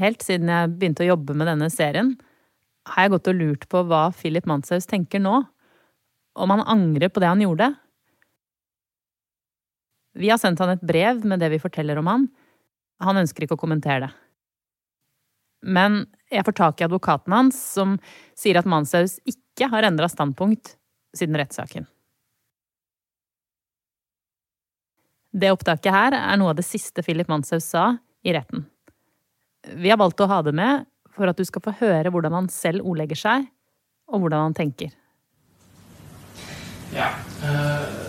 Helt 0.00 0.24
siden 0.26 0.48
jeg 0.50 0.76
begynte 0.78 1.04
å 1.04 1.12
jobbe 1.12 1.36
med 1.38 1.52
denne 1.52 1.68
serien, 1.70 2.16
har 2.88 3.06
jeg 3.06 3.14
gått 3.14 3.30
og 3.30 3.38
lurt 3.38 3.68
på 3.70 3.84
hva 3.88 4.08
Philip 4.16 4.48
Manshaus 4.48 4.88
tenker 4.90 5.22
nå. 5.22 5.42
Om 6.34 6.50
han 6.50 6.64
angrer 6.66 7.08
på 7.08 7.22
det 7.22 7.30
han 7.30 7.42
gjorde. 7.42 7.70
Vi 10.14 10.30
har 10.30 10.38
sendt 10.38 10.62
han 10.62 10.74
et 10.74 10.82
brev 10.82 11.24
med 11.26 11.42
det 11.42 11.50
vi 11.54 11.62
forteller 11.62 11.98
om 11.98 12.10
han. 12.10 12.28
Han 13.02 13.18
ønsker 13.22 13.46
ikke 13.46 13.58
å 13.58 13.64
kommentere 13.64 14.06
det. 14.06 14.12
Men 15.64 16.04
jeg 16.28 16.44
får 16.44 16.56
tak 16.58 16.80
i 16.80 16.84
advokaten 16.86 17.32
hans, 17.32 17.56
som 17.56 17.96
sier 18.36 18.58
at 18.60 18.68
Manshaus 18.68 19.16
ikke 19.24 19.70
har 19.72 19.86
endra 19.88 20.10
standpunkt 20.12 20.74
siden 21.16 21.38
rettssaken. 21.40 21.86
Det 25.34 25.50
opptaket 25.50 25.90
her 25.90 26.14
er 26.14 26.38
noe 26.38 26.52
av 26.52 26.58
det 26.60 26.66
siste 26.66 27.02
Philip 27.02 27.30
Manshaus 27.30 27.66
sa 27.66 27.94
i 28.22 28.34
retten. 28.36 28.68
Vi 29.74 29.90
har 29.90 29.98
valgt 29.98 30.20
å 30.20 30.28
ha 30.30 30.42
det 30.46 30.52
med 30.54 30.84
for 31.14 31.30
at 31.30 31.38
du 31.38 31.46
skal 31.48 31.64
få 31.64 31.74
høre 31.80 32.12
hvordan 32.12 32.36
han 32.36 32.50
selv 32.52 32.84
ordlegger 32.84 33.18
seg, 33.18 33.48
og 34.10 34.20
hvordan 34.22 34.50
han 34.50 34.56
tenker. 34.56 34.92
Ja. 36.94 37.08
øh, 37.44 38.04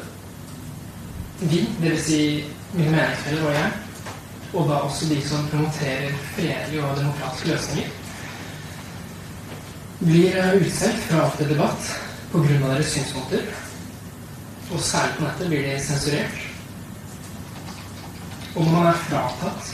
vi, 1.51 1.69
dvs. 1.81 2.05
Si 2.05 2.45
mine 2.73 2.91
meningsfeller 2.91 3.45
og 3.45 3.53
jeg, 3.53 3.71
og 4.53 4.69
da 4.69 4.73
også 4.73 5.05
de 5.09 5.27
som 5.27 5.47
promoterer 5.47 6.11
fredelige 6.35 6.85
og 6.85 6.97
demokratiske 6.97 7.47
løsninger, 7.47 7.89
blir 9.99 10.53
øh, 10.53 10.61
utstengt 10.61 10.99
fra 11.07 11.25
offentlig 11.25 11.57
debatt 11.57 12.01
pga. 12.31 12.67
deres 12.67 12.85
synspunkter. 12.85 13.41
Og 14.71 14.79
særlig 14.79 15.15
på 15.17 15.23
nettet 15.23 15.47
blir 15.47 15.61
de 15.61 15.83
sensurert. 15.83 16.37
Og 18.55 18.65
når 18.65 18.71
man 18.71 18.87
er 18.87 18.93
fratatt 18.93 19.73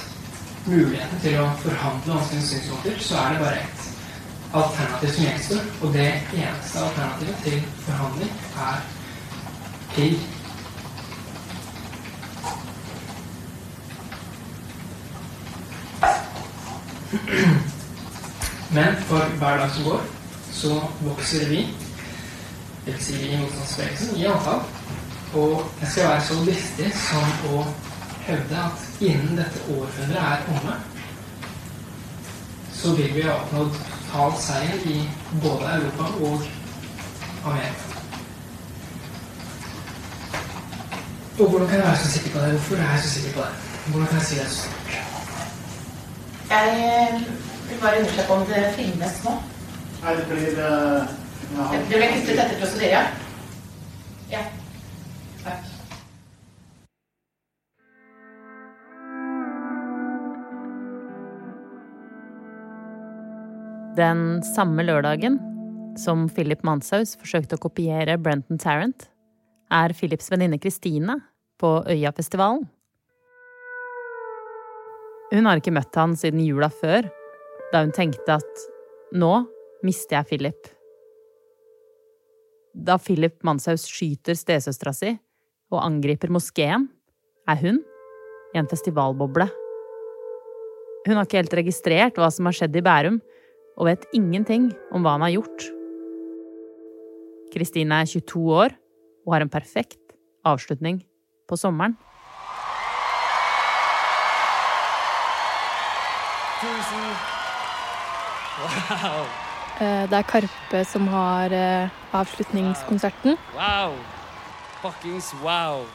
muligheten 0.66 1.20
til 1.22 1.38
å 1.42 1.50
forhandle 1.64 2.14
om 2.14 2.26
sine 2.30 2.48
synspunkter, 2.48 2.98
så 3.00 3.18
er 3.18 3.34
det 3.34 3.44
bare 3.44 3.62
ett 3.62 3.86
alternativ 4.54 5.14
som 5.14 5.24
gjenstår. 5.26 5.70
Og 5.82 5.94
det 5.94 6.08
eneste 6.34 6.80
alternativet 6.86 7.46
til 7.46 7.62
forhandling 7.86 8.34
er 8.68 8.82
krig. 9.96 10.20
Men 18.72 18.96
for 19.08 19.18
hver 19.38 19.58
dag 19.58 19.72
som 19.72 19.84
går, 19.84 20.02
så 20.52 20.82
vokser 21.02 21.50
vi, 21.50 21.68
dvs. 22.86 23.04
Si 23.04 23.20
i 23.30 23.38
motstandsbevegelsen, 23.38 24.18
i 24.18 24.26
antall. 24.26 24.62
Og 25.34 25.64
jeg 25.82 25.92
skal 25.92 26.08
være 26.10 26.22
så 26.28 26.40
listig 26.46 26.92
som 27.08 27.54
å 27.56 27.66
hevde 28.26 28.64
at 28.66 29.04
innen 29.04 29.40
dette 29.40 29.64
århundret 29.70 30.20
er 30.24 30.48
omme, 30.56 30.76
så 32.74 32.96
vil 32.96 33.14
vi 33.16 33.28
ha 33.28 33.38
oppnådd 33.38 33.76
total 34.12 34.36
seier 34.42 34.84
i 34.92 35.10
både 35.44 35.66
Europa 35.66 36.04
og 36.20 36.44
Amerika. 37.46 37.91
Og 41.40 41.50
hvordan 41.50 41.68
kan 41.68 41.78
jeg 41.78 41.86
være 41.88 41.98
så 41.98 42.12
sikker 42.12 42.30
på 42.32 42.40
det? 42.40 42.52
Hvorfor 42.52 42.76
er 42.76 42.92
jeg 42.92 43.00
så 43.04 43.10
sikker 43.10 43.32
på 43.36 43.42
det? 43.46 43.54
Hvordan 43.92 44.08
kan 44.08 44.18
jeg 44.18 44.26
si 44.26 44.36
det? 44.40 44.50
Jeg 46.52 47.24
vil 47.70 47.78
bare 47.82 48.00
undersøke 48.00 48.34
om 48.34 48.46
det 48.46 48.74
filmes 48.76 49.24
nå. 49.26 49.34
Nei, 50.04 50.16
det 50.18 50.26
blir 50.30 50.58
uh, 50.60 51.08
Det 51.90 52.00
ble 52.00 52.10
kuttet 52.16 52.42
etter 52.44 52.58
prosedyre? 52.60 53.04
Ja. 54.32 54.42
Takk. 55.44 55.70
Den 63.98 64.44
samme 64.56 64.84
lørdagen 64.84 65.40
som 66.00 66.28
Philip 66.32 66.64
Manshaus 66.68 67.16
forsøkte 67.20 67.56
å 67.56 67.64
kopiere 67.70 68.20
Brenton 68.20 68.60
Tarrant, 68.60 69.08
er 69.72 69.96
Philips 69.96 70.30
venninne 70.32 70.60
Kristine 70.60 71.18
på 71.62 71.80
Øyafestivalen. 71.90 72.66
Hun 75.32 75.48
har 75.48 75.62
ikke 75.62 75.72
møtt 75.72 75.96
han 75.96 76.18
siden 76.20 76.44
jula 76.44 76.68
før, 76.74 77.08
da 77.72 77.86
hun 77.86 77.94
tenkte 77.96 78.36
at 78.36 78.66
nå 79.16 79.32
mister 79.86 80.20
jeg 80.20 80.28
Philip. 80.28 80.72
Da 82.76 82.98
Philip 83.00 83.38
Manshaus 83.48 83.86
skyter 83.88 84.36
stesøstera 84.36 84.94
si 84.96 85.14
og 85.72 85.80
angriper 85.86 86.32
moskeen, 86.32 86.90
er 87.48 87.60
hun 87.64 87.80
i 88.52 88.60
en 88.60 88.68
festivalboble. 88.68 89.48
Hun 91.08 91.16
har 91.16 91.26
ikke 91.26 91.40
helt 91.40 91.56
registrert 91.62 92.20
hva 92.20 92.28
som 92.32 92.48
har 92.48 92.58
skjedd 92.58 92.76
i 92.76 92.84
Bærum, 92.84 93.22
og 93.80 93.88
vet 93.88 94.04
ingenting 94.14 94.68
om 94.92 95.02
hva 95.02 95.16
han 95.16 95.24
har 95.26 95.38
gjort. 95.38 95.68
Kristine 97.56 98.04
er 98.04 98.12
22 98.12 98.44
år 98.52 98.76
og 99.26 99.36
har 99.36 99.46
en 99.46 99.52
perfekt 99.52 100.00
avslutning 100.48 101.02
på 101.50 101.58
sommeren. 101.60 101.98
Tusen 106.62 107.06
Wow. 108.62 109.26
Eh, 109.82 110.04
Det 110.10 110.18
er 110.20 110.28
Karpe 110.30 110.84
som 110.86 111.08
har 111.10 111.54
eh, 111.56 111.90
avslutningskonserten. 112.14 113.38
Wow. 113.56 113.96
Fuckings 114.84 115.32
wow. 115.42 115.86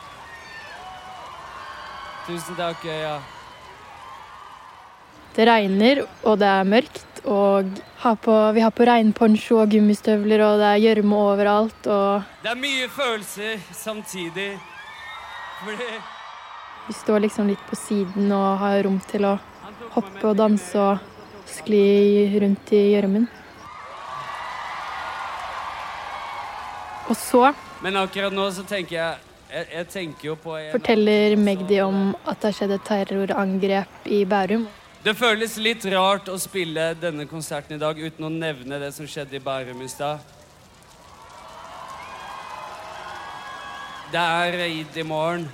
Tusen 2.27 2.57
takk, 2.59 2.83
Øya. 2.83 3.21
Det 5.37 5.47
regner, 5.47 6.01
og 6.25 6.39
det 6.41 6.49
er 6.49 6.65
mørkt, 6.67 7.15
og 7.27 7.71
har 8.03 8.17
på, 8.23 8.35
vi 8.55 8.63
har 8.63 8.71
på 8.71 8.87
regnponcho 8.87 9.59
og 9.63 9.71
gummistøvler, 9.71 10.42
og 10.46 10.61
det 10.61 10.69
er 10.71 10.83
gjørme 10.85 11.17
overalt, 11.19 11.87
og 11.87 12.23
Det 12.42 12.53
er 12.53 12.61
mye 12.61 12.88
følelser 12.88 13.59
samtidig. 13.75 14.53
Fordi 15.65 15.90
vi 16.87 16.94
står 16.94 17.25
liksom 17.25 17.48
litt 17.50 17.63
på 17.67 17.75
siden 17.75 18.31
og 18.31 18.59
har 18.61 18.85
rom 18.87 19.00
til 19.11 19.27
å 19.27 19.35
hoppe 19.96 20.23
og 20.29 20.37
danse 20.38 20.79
og 20.79 21.50
skli 21.50 22.29
rundt 22.42 22.73
i 22.77 22.83
gjørmen. 22.94 23.27
Og 27.07 27.17
så 27.17 27.53
Men 27.83 27.96
akkurat 28.00 28.35
nå 28.35 28.48
så 28.50 28.65
tenker 28.67 28.96
jeg 28.96 29.15
Jeg, 29.46 29.67
jeg 29.71 29.87
tenker 29.92 30.27
jo 30.27 30.35
på 30.42 30.57
forteller 30.73 31.37
Magdi 31.38 31.77
om 31.81 32.17
at 32.27 32.40
det 32.40 32.48
har 32.48 32.57
skjedd 32.57 32.73
et 32.75 32.88
terrorangrep 32.88 34.09
i 34.11 34.25
Bærum. 34.27 34.65
Det 35.05 35.13
føles 35.15 35.57
litt 35.61 35.85
rart 35.92 36.29
å 36.33 36.38
spille 36.40 36.88
denne 36.99 37.27
konserten 37.31 37.77
i 37.77 37.81
dag 37.81 37.99
uten 38.01 38.27
å 38.27 38.33
nevne 38.33 38.79
det 38.81 38.88
som 38.97 39.07
skjedde 39.07 39.37
i 39.38 39.42
Bærum 39.44 39.83
i 39.85 39.88
stad. 39.92 40.23
Det 44.11 44.23
er 44.23 44.57
id 44.67 44.97
i 44.97 45.05
morgen. 45.07 45.44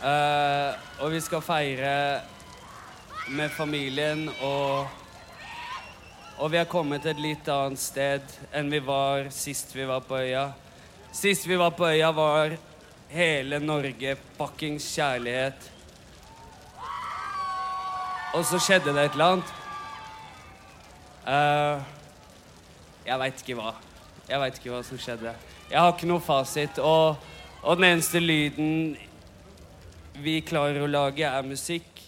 Eh, 0.00 0.72
og 1.02 1.12
vi 1.12 1.20
skal 1.20 1.44
feire 1.44 1.92
med 3.32 3.50
familien 3.50 4.28
og 4.40 4.86
Og 6.36 6.50
vi 6.52 6.58
har 6.58 6.66
kommet 6.68 7.06
et 7.08 7.16
litt 7.16 7.46
annet 7.48 7.80
sted 7.80 8.32
enn 8.52 8.68
vi 8.68 8.76
var 8.84 9.30
sist 9.32 9.70
vi 9.72 9.86
var 9.88 10.02
på 10.04 10.18
øya. 10.20 10.50
Sist 11.08 11.46
vi 11.48 11.56
var 11.56 11.70
på 11.72 11.86
øya, 11.88 12.10
var 12.12 12.52
hele 13.08 13.56
Norge 13.58 14.18
fuckings 14.36 14.84
kjærlighet. 14.98 15.70
Og 18.36 18.44
så 18.44 18.60
skjedde 18.60 18.92
det 18.92 19.06
et 19.06 19.16
eller 19.16 19.36
annet. 19.36 19.52
Uh, 21.26 21.80
jeg 23.06 23.20
veit 23.22 23.42
ikke 23.42 23.56
hva. 23.56 23.72
Jeg 24.26 24.42
veit 24.42 24.58
ikke 24.60 24.72
hva 24.74 24.82
som 24.84 25.00
skjedde. 25.00 25.32
Jeg 25.70 25.80
har 25.80 25.92
ikke 25.94 26.08
noe 26.10 26.22
fasit. 26.22 26.80
Og, 26.82 27.16
og 27.62 27.78
den 27.78 27.88
eneste 27.94 28.20
lyden 28.20 28.96
vi 30.22 30.40
klarer 30.44 30.84
å 30.84 30.90
lage, 30.90 31.24
er 31.24 31.46
musikk. 31.46 32.02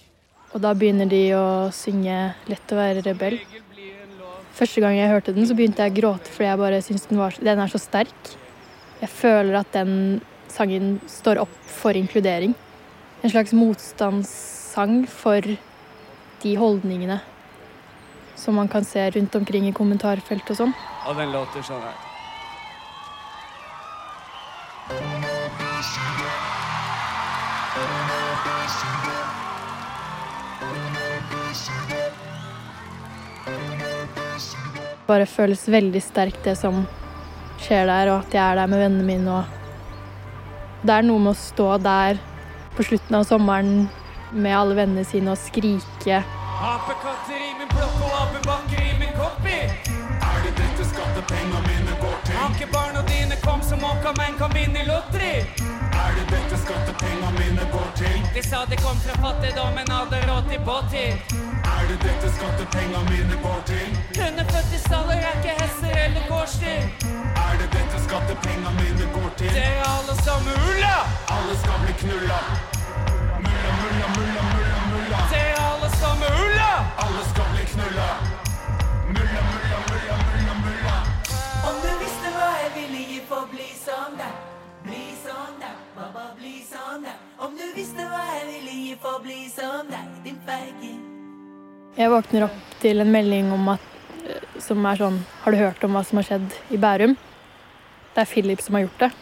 Og 0.53 0.63
da 0.65 0.73
begynner 0.77 1.09
de 1.09 1.23
å 1.37 1.47
synge 1.75 2.35
'Lett 2.49 2.73
å 2.73 2.79
være 2.79 3.05
rebell'. 3.05 3.41
Første 4.59 4.81
gang 4.83 4.97
jeg 4.97 5.11
hørte 5.13 5.35
den, 5.37 5.47
så 5.47 5.55
begynte 5.55 5.85
jeg 5.85 5.93
å 5.93 5.99
gråte 6.01 6.33
fordi 6.35 6.49
jeg 6.49 6.59
bare 6.59 6.83
syns 6.83 7.07
den, 7.07 7.21
den 7.47 7.61
er 7.63 7.71
så 7.71 7.79
sterk. 7.79 8.33
Jeg 8.99 9.11
føler 9.13 9.61
at 9.61 9.71
den 9.77 10.21
sangen 10.51 10.97
står 11.07 11.45
opp 11.45 11.59
for 11.69 11.95
inkludering. 11.95 12.57
En 13.23 13.31
slags 13.31 13.53
motstandssang 13.55 15.05
for 15.07 15.47
de 16.43 16.57
holdningene 16.59 17.21
som 18.39 18.55
man 18.55 18.69
kan 18.69 18.85
se 18.85 19.11
rundt 19.11 19.35
omkring 19.35 19.67
i 19.69 19.75
kommentarfelt 19.75 20.51
og 20.55 20.63
sånn. 20.63 20.77
Og 21.09 21.17
den 21.19 21.35
låter 21.35 21.65
sånn 21.67 21.83
her. 21.83 22.09
bare 35.09 35.25
føles 35.25 35.63
veldig 35.73 36.01
sterkt 36.05 36.43
det 36.45 36.55
som 36.61 36.83
skjer 37.63 37.87
der, 37.89 38.11
og 38.13 38.27
at 38.27 38.35
jeg 38.37 38.45
er 38.45 38.59
der 38.61 38.71
med 38.71 38.83
vennene 38.83 39.07
mine. 39.09 39.39
Og 39.39 40.85
det 40.87 40.95
er 40.95 41.07
noe 41.07 41.23
med 41.23 41.33
å 41.33 41.41
stå 41.41 41.69
der 41.83 42.21
på 42.77 42.85
slutten 42.87 43.17
av 43.19 43.25
sommeren 43.27 43.89
med 44.33 44.59
alle 44.59 44.75
vennene 44.75 45.05
sine 45.05 45.33
og 45.33 45.39
skrike. 45.41 46.23
Apekatter 46.59 47.39
i 47.39 47.53
min 47.59 47.71
blokk 47.71 47.99
og 48.07 48.15
apebakker 48.23 48.83
i 48.83 48.95
min 49.01 49.13
kopi. 49.17 49.59
Er 50.29 50.39
det 50.45 50.53
dette 50.59 50.87
skattepenga 50.91 51.61
mine 51.67 51.95
går 52.03 52.17
til? 52.27 52.35
Har 52.39 52.55
ikke 52.55 52.71
barna 52.73 53.03
dine 53.09 53.37
kom 53.45 53.63
som 53.63 53.85
åka 53.85 54.13
menn 54.19 54.39
kan 54.41 54.55
vinne 54.55 54.83
i 54.83 54.87
lotteri? 54.89 55.35
Er 56.03 56.11
det 56.17 56.25
dette 56.33 56.59
skattepenga 56.65 57.31
mine 57.39 57.69
går 57.75 57.91
til? 58.01 58.17
De 58.35 58.43
sa 58.49 58.65
de 58.71 58.77
kom 58.83 58.99
fra 59.05 59.15
fattigdommen, 59.25 59.93
hadde 59.97 60.23
råd 60.31 60.51
til 60.51 60.65
båttur. 60.69 61.13
Er 61.75 61.85
det 61.91 61.99
dette 62.07 62.33
skattepenga 62.39 63.05
mine 63.11 63.39
går 63.45 63.61
til? 63.71 63.87
Kunne 64.19 64.47
født 64.53 64.75
i 64.79 64.81
staller 64.87 65.23
er 65.29 65.39
ikke 65.39 65.55
hester 65.63 65.95
eller 66.07 66.27
gårdsdyr. 66.33 66.83
Er 67.47 67.55
det 67.61 67.71
dette 67.77 68.03
skattepenga 68.09 68.75
mine 68.81 69.13
går 69.15 69.31
til? 69.43 69.55
Dere 69.55 69.79
er 69.79 69.95
alle 69.95 70.19
sammen 70.27 70.67
ulla! 70.73 70.97
Alle 71.37 71.55
skal 71.63 71.87
bli 71.87 71.97
knulla. 72.03 72.43
Mulla, 73.99 74.11
mulla, 74.17 74.43
mulla, 74.55 74.81
mulla, 74.93 75.19
Se 75.31 75.41
alle 75.69 75.89
skal 75.97 76.19
ulla! 76.45 76.73
Alle 77.03 77.23
skal 77.31 77.47
bli 77.55 77.65
knulla. 77.73 78.09
Mulla, 79.15 79.41
mulla, 79.51 79.79
mulla, 79.89 80.17
mulla, 80.31 80.55
mulla. 80.65 80.97
Om 81.69 81.77
du 81.83 81.91
visste 82.05 82.31
hva 82.37 82.51
jeg 82.61 82.71
ville 82.77 83.01
gi 83.11 83.19
for 83.27 83.43
å 83.43 83.51
bli 83.51 83.67
som 83.75 84.15
deg. 84.21 84.39
Bli 84.87 85.03
som 85.25 85.51
deg, 85.59 85.75
baba, 85.97 86.29
bli 86.39 86.55
som 86.71 87.03
deg. 87.03 87.19
Om 87.43 87.59
du 87.59 87.67
visste 87.75 88.07
hva 88.13 88.23
jeg 88.37 88.47
ville 88.53 88.79
gi 88.85 88.97
for 89.03 89.19
å 89.19 89.23
bli 89.27 89.43
som 89.51 89.91
deg, 89.91 90.17
din 90.29 90.39
feiging. 90.47 91.01
Jeg 91.99 92.15
våkner 92.15 92.47
opp 92.47 92.59
til 92.79 93.03
en 93.03 93.15
melding 93.19 93.51
om 93.51 93.73
at, 93.75 93.95
eh, 94.29 94.61
som 94.63 94.87
er 94.87 95.03
sånn 95.03 95.25
Har 95.43 95.51
du 95.51 95.59
hørt 95.59 95.83
om 95.83 95.99
hva 95.99 96.07
som 96.07 96.23
har 96.23 96.31
skjedd 96.31 96.61
i 96.71 96.79
Bærum? 96.79 97.19
Det 98.15 98.23
er 98.23 98.31
Philip 98.31 98.63
som 98.63 98.79
har 98.79 98.87
gjort 98.87 99.09
det. 99.09 99.17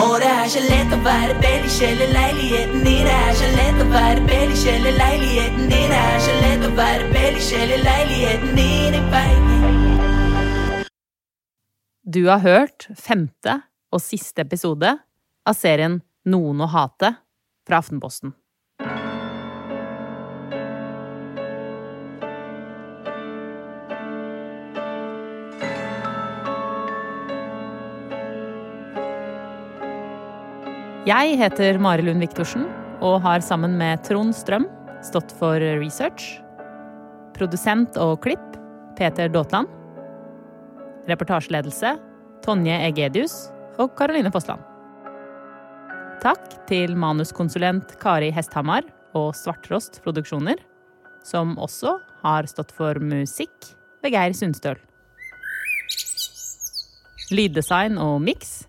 Og 0.00 0.20
det 0.22 0.39
så 0.50 0.60
lett 0.64 0.90
å 0.90 0.96
være 1.04 1.34
bellyskjell 1.38 2.00
i 2.02 2.06
leiligheten 2.10 2.80
din. 2.82 3.04
Det 3.06 3.14
er 3.14 3.36
så 3.38 3.50
lett 3.54 3.82
å 3.84 3.84
være 3.92 4.24
bellyskjell 4.26 4.88
i 4.90 4.94
leiligheten 4.96 5.68
din. 5.70 5.92
Det 5.92 6.00
er 6.00 6.24
så 6.24 6.34
lett 6.40 6.64
å 6.66 6.70
være 6.74 7.10
bellyskjell 7.12 7.74
i 7.76 7.78
leiligheten 7.84 8.58
din. 8.58 8.80
Du 12.02 12.24
har 12.26 12.42
hørt 12.42 12.88
femte 12.98 13.60
og 13.94 14.02
siste 14.02 14.42
episode 14.42 14.96
av 15.46 15.54
serien 15.54 16.00
Noen 16.26 16.66
å 16.66 16.70
hate 16.74 17.12
fra 17.68 17.78
Aftenposten. 17.78 18.34
Jeg 31.10 31.40
heter 31.40 31.74
Mari 31.82 32.04
Lund 32.06 32.22
Viktorsen 32.22 32.68
og 33.02 33.16
har 33.24 33.42
sammen 33.42 33.72
med 33.80 34.02
Trond 34.06 34.30
Strøm 34.36 34.68
stått 35.02 35.32
for 35.40 35.58
research. 35.80 36.36
Produsent 37.34 37.98
og 37.98 38.20
klipp 38.22 38.58
Peter 39.00 39.32
Daatland. 39.32 39.66
Reportasjeledelse 41.10 41.96
Tonje 42.44 42.78
Egedius 42.92 43.34
og 43.80 43.96
Karoline 43.98 44.30
Fossland. 44.30 44.62
Takk 46.22 46.46
til 46.70 46.94
manuskonsulent 46.94 47.96
Kari 47.98 48.30
Hesthamar 48.30 48.86
og 49.16 49.32
Svarttrost 49.34 49.98
Produksjoner, 50.04 50.62
som 51.26 51.58
også 51.58 51.96
har 52.22 52.46
stått 52.46 52.70
for 52.76 53.02
musikk 53.02 53.72
ved 54.04 54.14
Geir 54.14 54.36
Sundstøl. 54.36 54.78
Lyddesign 57.34 57.98
og 57.98 58.20
miks 58.30 58.60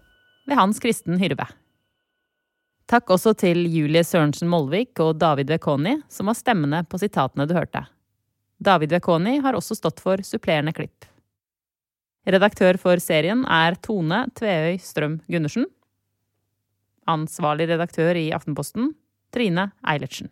ved 0.50 0.58
Hans 0.58 0.82
Kristen 0.82 1.22
Hyrve. 1.22 1.52
Takk 2.92 3.14
også 3.16 3.32
til 3.39 3.62
Julie 3.72 4.02
Sørensen 4.04 4.50
Molvik 4.52 5.00
og 5.00 5.14
David 5.16 5.48
Vekoni, 5.54 5.94
som 6.12 6.28
var 6.28 6.36
stemmene 6.36 6.82
på 6.92 7.00
sitatene 7.00 7.46
du 7.48 7.54
hørte. 7.56 7.86
David 8.60 8.92
Vekoni 8.92 9.38
har 9.39 9.56
også 9.56 9.78
stått 9.78 10.02
for 10.04 10.20
supplerende 10.28 10.74
klipp. 10.76 11.06
Redaktør 12.28 12.76
for 12.82 13.00
serien 13.00 13.46
er 13.48 13.78
Tone 13.80 14.26
Tveøy 14.36 14.76
Strøm 14.84 15.22
Gundersen. 15.32 15.70
Ansvarlig 17.08 17.70
redaktør 17.72 18.20
i 18.20 18.28
Aftenposten 18.36 18.92
Trine 19.32 19.70
Eilertsen. 19.88 20.28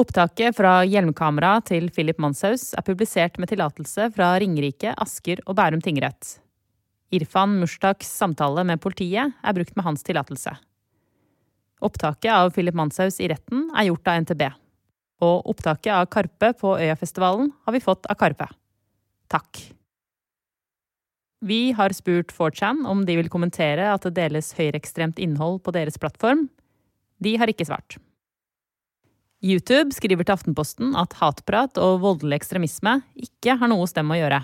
Opptaket 0.00 0.56
fra 0.56 0.78
hjelmkamera 0.88 1.58
til 1.68 1.90
Philip 1.92 2.16
Manshaus 2.20 2.70
er 2.72 2.84
publisert 2.88 3.36
med 3.36 3.52
tillatelse 3.52 4.08
fra 4.16 4.30
Ringerike, 4.40 4.96
Asker 4.96 5.44
og 5.44 5.58
Bærum 5.60 5.84
tingrett. 5.84 6.38
Irfan 7.12 7.58
Mushtaks 7.60 8.08
samtale 8.16 8.64
med 8.64 8.80
politiet 8.80 9.36
er 9.44 9.56
brukt 9.56 9.76
med 9.76 9.86
hans 9.86 10.04
tillatelse. 10.04 10.56
Opptaket 11.84 12.32
av 12.32 12.50
Philip 12.54 12.76
Manshaus 12.76 13.18
i 13.20 13.28
retten 13.28 13.66
er 13.76 13.90
gjort 13.90 14.08
av 14.08 14.22
NTB. 14.24 14.46
Og 15.26 15.50
opptaket 15.52 15.92
av 15.92 16.06
Karpe 16.12 16.52
på 16.56 16.76
Øyafestivalen 16.80 17.50
har 17.64 17.76
vi 17.76 17.82
fått 17.84 18.08
av 18.08 18.16
Karpe. 18.20 18.48
Takk. 19.32 19.60
Vi 21.44 21.72
har 21.76 21.92
spurt 21.92 22.32
4chan 22.32 22.86
om 22.88 23.04
de 23.04 23.18
vil 23.18 23.28
kommentere 23.32 23.90
at 23.92 24.06
det 24.08 24.16
deles 24.16 24.54
høyreekstremt 24.56 25.20
innhold 25.20 25.60
på 25.64 25.74
deres 25.76 25.98
plattform. 26.00 26.46
De 27.20 27.36
har 27.36 27.52
ikke 27.52 27.68
svart. 27.68 27.98
YouTube 29.44 29.92
skriver 29.92 30.24
til 30.24 30.32
Aftenposten 30.32 30.94
at 30.96 31.18
hatprat 31.20 31.76
og 31.78 32.00
voldelig 32.02 32.40
ekstremisme 32.40 32.98
ikke 33.20 33.58
har 33.60 33.68
noe 33.68 33.84
hos 33.84 33.92
dem 33.96 34.10
å 34.10 34.16
gjøre. 34.16 34.40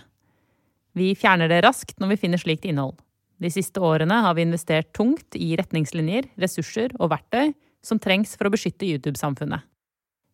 Vi 0.93 1.14
fjerner 1.16 1.49
det 1.49 1.62
raskt 1.64 1.97
når 2.01 2.12
vi 2.12 2.20
finner 2.26 2.41
slikt 2.41 2.68
innhold. 2.68 2.99
De 3.43 3.51
siste 3.51 3.82
årene 3.82 4.20
har 4.22 4.36
vi 4.38 4.45
investert 4.47 4.93
tungt 4.95 5.34
i 5.34 5.57
retningslinjer, 5.59 6.28
ressurser 6.38 6.93
og 7.01 7.11
verktøy 7.11 7.53
som 7.82 7.99
trengs 7.99 8.36
for 8.38 8.47
å 8.47 8.53
beskytte 8.55 8.86
YouTube-samfunnet. 8.86 9.64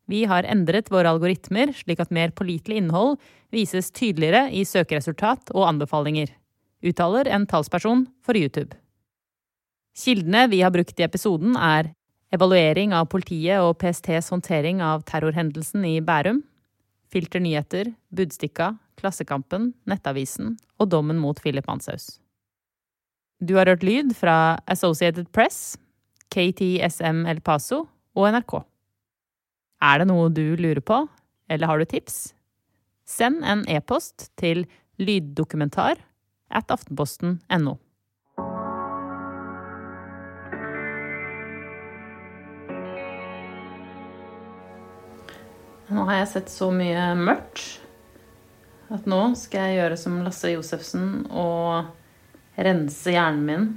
Vi 0.08 0.22
har 0.28 0.48
endret 0.48 0.88
våre 0.92 1.10
algoritmer 1.12 1.72
slik 1.76 2.00
at 2.00 2.12
mer 2.12 2.32
pålitelig 2.36 2.80
innhold 2.80 3.16
vises 3.52 3.90
tydeligere 3.92 4.48
i 4.52 4.64
søkeresultat 4.64 5.52
og 5.54 5.66
anbefalinger, 5.68 6.30
uttaler 6.84 7.28
en 7.32 7.46
talsperson 7.48 8.06
for 8.24 8.36
YouTube. 8.36 8.76
Kildene 9.98 10.46
vi 10.52 10.62
har 10.62 10.72
brukt 10.72 11.00
i 11.00 11.04
episoden, 11.04 11.56
er 11.56 11.92
evaluering 12.32 12.92
av 12.96 13.08
politiet 13.12 13.60
og 13.64 13.76
PSTs 13.80 14.30
håndtering 14.32 14.80
av 14.84 15.04
terrorhendelsen 15.08 15.84
i 15.88 15.98
Bærum, 16.04 16.44
Filter 17.08 17.40
nyheter, 17.40 17.94
Budstikka, 18.12 18.74
Klassekampen, 19.00 19.72
Nettavisen 19.88 20.58
og 20.76 20.90
dommen 20.92 21.20
mot 21.20 21.40
Philip 21.40 21.68
Manshaus. 21.68 22.18
Du 23.38 23.54
har 23.54 23.66
hørt 23.70 23.84
lyd 23.86 24.16
fra 24.18 24.58
Associated 24.66 25.28
Press, 25.30 25.78
KTSM 26.34 27.22
El 27.30 27.38
Paso 27.40 27.84
og 28.18 28.24
NRK. 28.34 28.64
Er 29.78 30.00
det 30.00 30.08
noe 30.10 30.26
du 30.34 30.56
lurer 30.58 30.82
på, 30.82 31.04
eller 31.46 31.70
har 31.70 31.78
du 31.78 31.86
tips? 31.86 32.32
Send 33.06 33.44
en 33.46 33.62
e-post 33.70 34.32
til 34.42 34.64
lyddokumentar 34.98 36.02
at 36.50 36.74
aftenposten.no. 36.74 37.76
Nå 45.88 46.08
har 46.10 46.18
jeg 46.24 46.32
sett 46.34 46.50
så 46.50 46.72
mye 46.74 47.06
mørkt 47.22 47.78
at 48.90 49.06
nå 49.06 49.22
skal 49.38 49.70
jeg 49.70 49.78
gjøre 49.78 50.00
som 50.00 50.18
Lasse 50.26 50.50
Josefsen 50.50 51.28
og 51.30 51.94
rense 52.58 53.12
hjernen 53.14 53.44
min 53.46 53.68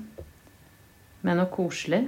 med 1.22 1.38
noe 1.38 1.50
koselig. 1.54 2.08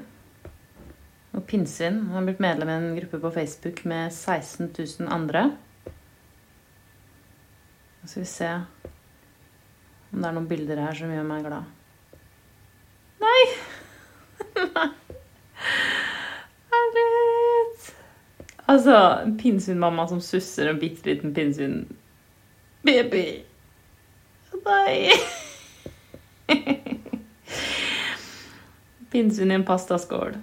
Og 1.34 1.46
pinnsvin. 1.50 2.00
Han 2.08 2.18
har 2.18 2.26
blitt 2.28 2.42
medlem 2.44 2.70
i 2.70 2.78
en 2.78 2.96
gruppe 2.98 3.20
på 3.22 3.32
Facebook 3.34 3.84
med 3.90 4.14
16 4.14 4.70
000 5.00 5.10
andre. 5.14 5.52
Så 8.02 8.08
skal 8.10 8.22
vi 8.22 8.28
se 8.30 8.52
om 10.14 10.22
det 10.22 10.28
er 10.30 10.36
noen 10.36 10.50
bilder 10.50 10.78
her 10.84 10.94
som 10.98 11.10
gjør 11.10 11.26
meg 11.26 11.46
glad. 11.48 11.64
Nei! 13.24 13.44
Nei. 14.76 14.90
Herlighet! 16.74 17.88
Altså, 18.70 18.98
pinnsvinmamma 19.42 20.06
som 20.12 20.22
susser 20.22 20.70
en 20.70 20.82
bitte 20.82 21.10
liten 21.10 21.34
pinnsvinbaby. 21.34 23.26
Nei! 24.68 25.00
Pinnsvin 29.12 29.52
i 29.52 29.54
en 29.56 29.66
pastaskål. 29.66 30.38